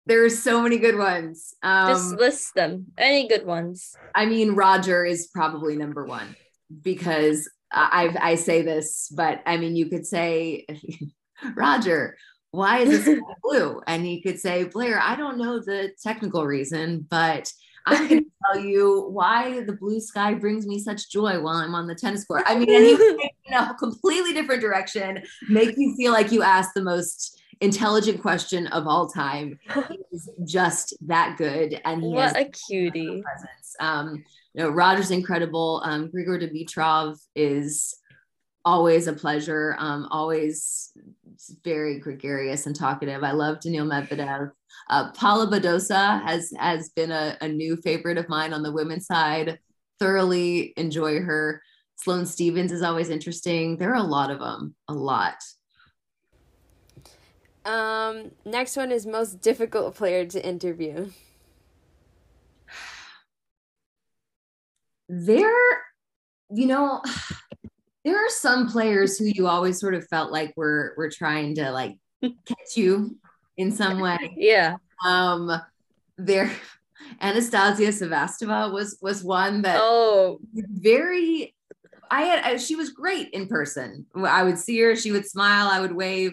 [0.06, 1.54] There are so many good ones.
[1.62, 2.86] Um, Just list them.
[2.96, 3.94] Any good ones.
[4.14, 6.34] I mean, Roger is probably number one
[6.82, 10.66] because I I say this, but I mean, you could say,
[11.56, 12.16] Roger,
[12.50, 13.82] why is this blue?
[13.86, 17.52] And he could say, Blair, I don't know the technical reason, but
[17.89, 21.74] I'm going to tell you why the blue sky brings me such joy while I'm
[21.74, 22.43] on the tennis court.
[22.47, 26.32] I mean, and he would take in a completely different direction, make you feel like
[26.32, 29.59] you asked the most intelligent question of all time.
[30.11, 33.76] He's just that good, and he what a cutie presence.
[33.80, 34.24] Um,
[34.55, 35.82] you know, Roger's incredible.
[35.84, 37.95] Um, Grigor Dimitrov is
[38.64, 39.76] always a pleasure.
[39.78, 40.92] Um, always
[41.64, 43.22] very gregarious and talkative.
[43.22, 44.50] I love Daniil Medvedev.
[44.90, 49.06] Uh, Paula Badosa has has been a, a new favorite of mine on the women's
[49.06, 49.59] side.
[50.00, 51.62] Thoroughly enjoy her.
[51.96, 53.76] Sloane Stevens is always interesting.
[53.76, 55.42] There are a lot of them, a lot.
[57.64, 61.11] Um, next one is most difficult player to interview.
[65.11, 65.78] There,
[66.50, 67.00] you know,
[68.05, 71.70] there are some players who you always sort of felt like were were trying to
[71.70, 73.16] like catch you
[73.57, 74.16] in some way.
[74.36, 74.76] Yeah.
[75.07, 75.51] Um,
[76.16, 76.51] there,
[77.20, 81.55] Anastasia Sevastova was was one that oh very.
[82.11, 84.07] I had I, she was great in person.
[84.16, 86.32] I would see her, she would smile, I would wave.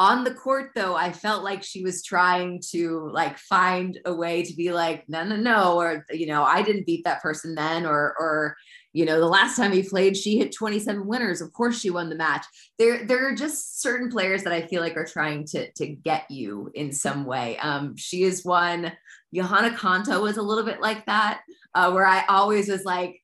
[0.00, 4.44] On the court, though, I felt like she was trying to like find a way
[4.44, 7.86] to be like, no, no, no, or you know, I didn't beat that person then,
[7.86, 8.56] or or
[8.98, 11.40] you know, the last time he played, she hit 27 winners.
[11.40, 12.44] Of course, she won the match.
[12.80, 16.28] There, there are just certain players that I feel like are trying to to get
[16.28, 17.58] you in some way.
[17.58, 18.90] Um, she is one.
[19.32, 21.42] Johanna Konta was a little bit like that,
[21.76, 23.22] uh, where I always was like,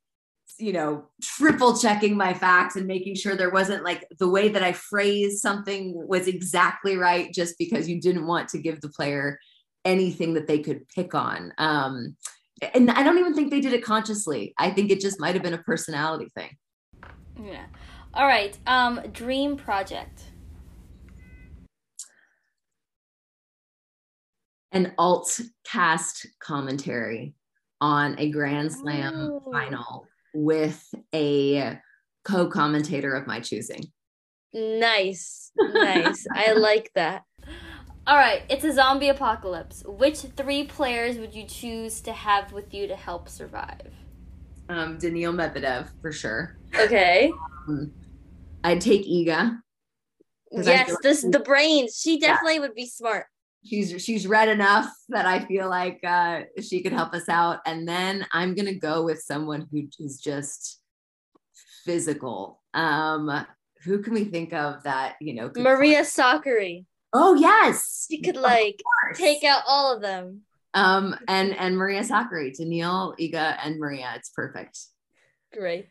[0.60, 4.62] you know, triple checking my facts and making sure there wasn't like the way that
[4.62, 9.40] I phrased something was exactly right, just because you didn't want to give the player
[9.84, 11.52] anything that they could pick on.
[11.58, 12.16] Um,
[12.62, 14.54] and I don't even think they did it consciously.
[14.58, 16.56] I think it just might have been a personality thing.
[17.40, 17.66] Yeah.
[18.12, 18.56] All right.
[18.66, 20.24] Um, dream project.
[24.72, 27.34] An alt cast commentary
[27.80, 29.52] on a Grand Slam oh.
[29.52, 30.82] final with
[31.14, 31.78] a
[32.24, 33.84] co-commentator of my choosing.
[34.52, 35.50] Nice.
[35.56, 36.26] Nice.
[36.32, 37.22] I like that.
[38.06, 39.82] All right, it's a zombie apocalypse.
[39.86, 43.92] Which three players would you choose to have with you to help survive?
[44.68, 46.58] Um, Daniil Medvedev for sure.
[46.78, 47.32] Okay.
[47.68, 47.92] Um,
[48.62, 49.58] I'd take Iga.
[50.54, 51.98] 'cause I Yes, feel like this the brains.
[51.98, 53.26] She definitely would be smart.
[53.64, 57.60] she's she's read enough that I feel like uh, she could help us out.
[57.66, 60.80] And then I'm gonna go with someone who is just
[61.84, 62.62] physical.
[62.74, 63.46] Um,
[63.82, 65.48] who can we think of that you know?
[65.48, 66.84] could- Maria Sakkari.
[67.16, 68.82] Oh yes, She could like
[69.14, 70.42] take out all of them.
[70.74, 74.12] um and and Maria Sakkari, Daniil, Iga, and Maria.
[74.16, 74.78] It's perfect.
[75.52, 75.88] Great.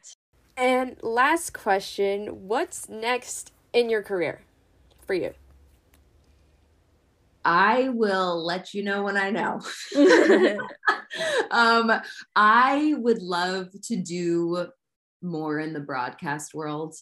[0.58, 4.42] And last question What's next in your career
[5.08, 5.34] for you?
[7.46, 9.62] I will let you know when I know.
[11.52, 11.92] um,
[12.36, 14.68] I would love to do
[15.22, 16.96] more in the broadcast world.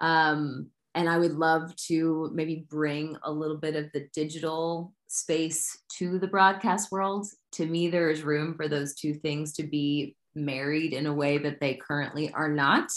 [0.00, 5.78] Um, and I would love to maybe bring a little bit of the digital space
[5.98, 7.26] to the broadcast world.
[7.52, 11.38] To me, there is room for those two things to be married in a way
[11.38, 12.90] that they currently are not.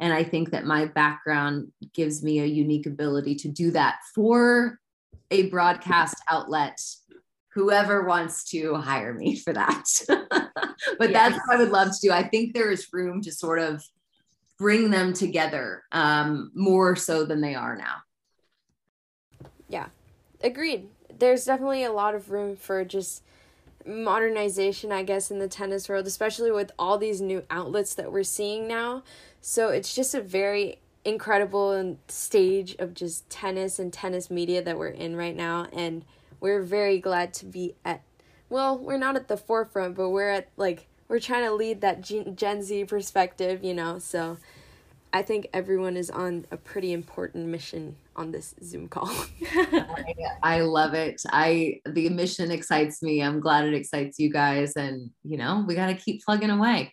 [0.00, 4.78] And I think that my background gives me a unique ability to do that for
[5.30, 6.78] a broadcast outlet
[7.54, 12.10] whoever wants to hire me for that but that's what i would love to do
[12.12, 13.82] i think there is room to sort of
[14.62, 17.96] bring them together um, more so than they are now
[19.68, 19.88] Yeah,
[20.42, 20.88] Agreed.
[21.18, 23.22] There's definitely a lot of room for just
[23.86, 28.22] modernization, I guess, in the tennis world, especially with all these new outlets that we're
[28.24, 29.02] seeing now.
[29.40, 34.88] So it's just a very incredible stage of just tennis and tennis media that we're
[34.88, 35.66] in right now.
[35.72, 36.04] And
[36.40, 38.02] we're very glad to be at,
[38.48, 42.00] well, we're not at the forefront, but we're at like, we're trying to lead that
[42.00, 43.98] Gen, Gen Z perspective, you know?
[43.98, 44.38] So
[45.12, 49.14] I think everyone is on a pretty important mission on this Zoom call.
[49.54, 54.74] I, I love it i the mission excites me i'm glad it excites you guys
[54.76, 56.92] and you know we got to keep plugging away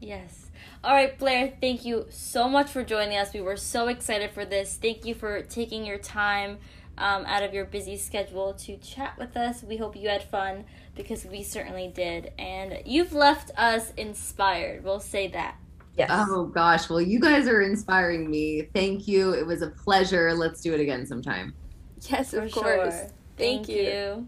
[0.00, 0.50] Yes.
[0.84, 3.32] All right, Blair, thank you so much for joining us.
[3.32, 4.78] We were so excited for this.
[4.80, 6.58] Thank you for taking your time
[6.98, 9.62] um, out of your busy schedule to chat with us.
[9.62, 10.64] We hope you had fun
[10.96, 12.32] because we certainly did.
[12.38, 14.82] And you've left us inspired.
[14.84, 15.56] We'll say that.
[15.98, 16.10] Yes.
[16.10, 20.60] oh gosh well you guys are inspiring me thank you it was a pleasure let's
[20.60, 21.54] do it again sometime
[22.02, 22.94] yes, For of course.
[22.94, 23.10] sure.
[23.38, 24.26] Thank you.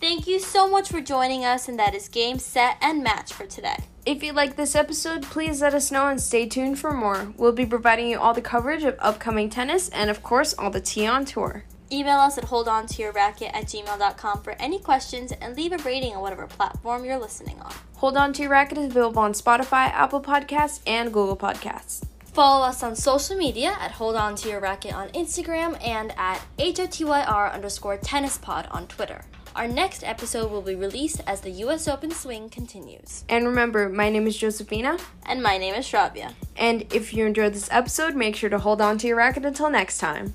[0.00, 3.44] Thank you so much for joining us, and that is game, set, and match for
[3.44, 3.76] today.
[4.06, 7.34] If you like this episode, please let us know and stay tuned for more.
[7.36, 10.80] We'll be providing you all the coverage of upcoming tennis and, of course, all the
[10.80, 11.64] tea on tour.
[11.92, 16.46] Email us at holdontoyourracket at gmail.com for any questions and leave a rating on whatever
[16.46, 17.72] platform you're listening on.
[17.96, 22.04] Hold On To Your Racket is available on Spotify, Apple Podcasts, and Google Podcasts.
[22.32, 26.40] Follow us on social media at Hold On To Your Racket on Instagram and at
[26.58, 29.22] HOTYR underscore tennis pod on Twitter.
[29.56, 33.24] Our next episode will be released as the US Open swing continues.
[33.28, 36.34] And remember, my name is Josephina, And my name is Shravya.
[36.56, 39.68] and if you enjoyed this episode, make sure to hold on to your racket until
[39.68, 40.32] next time.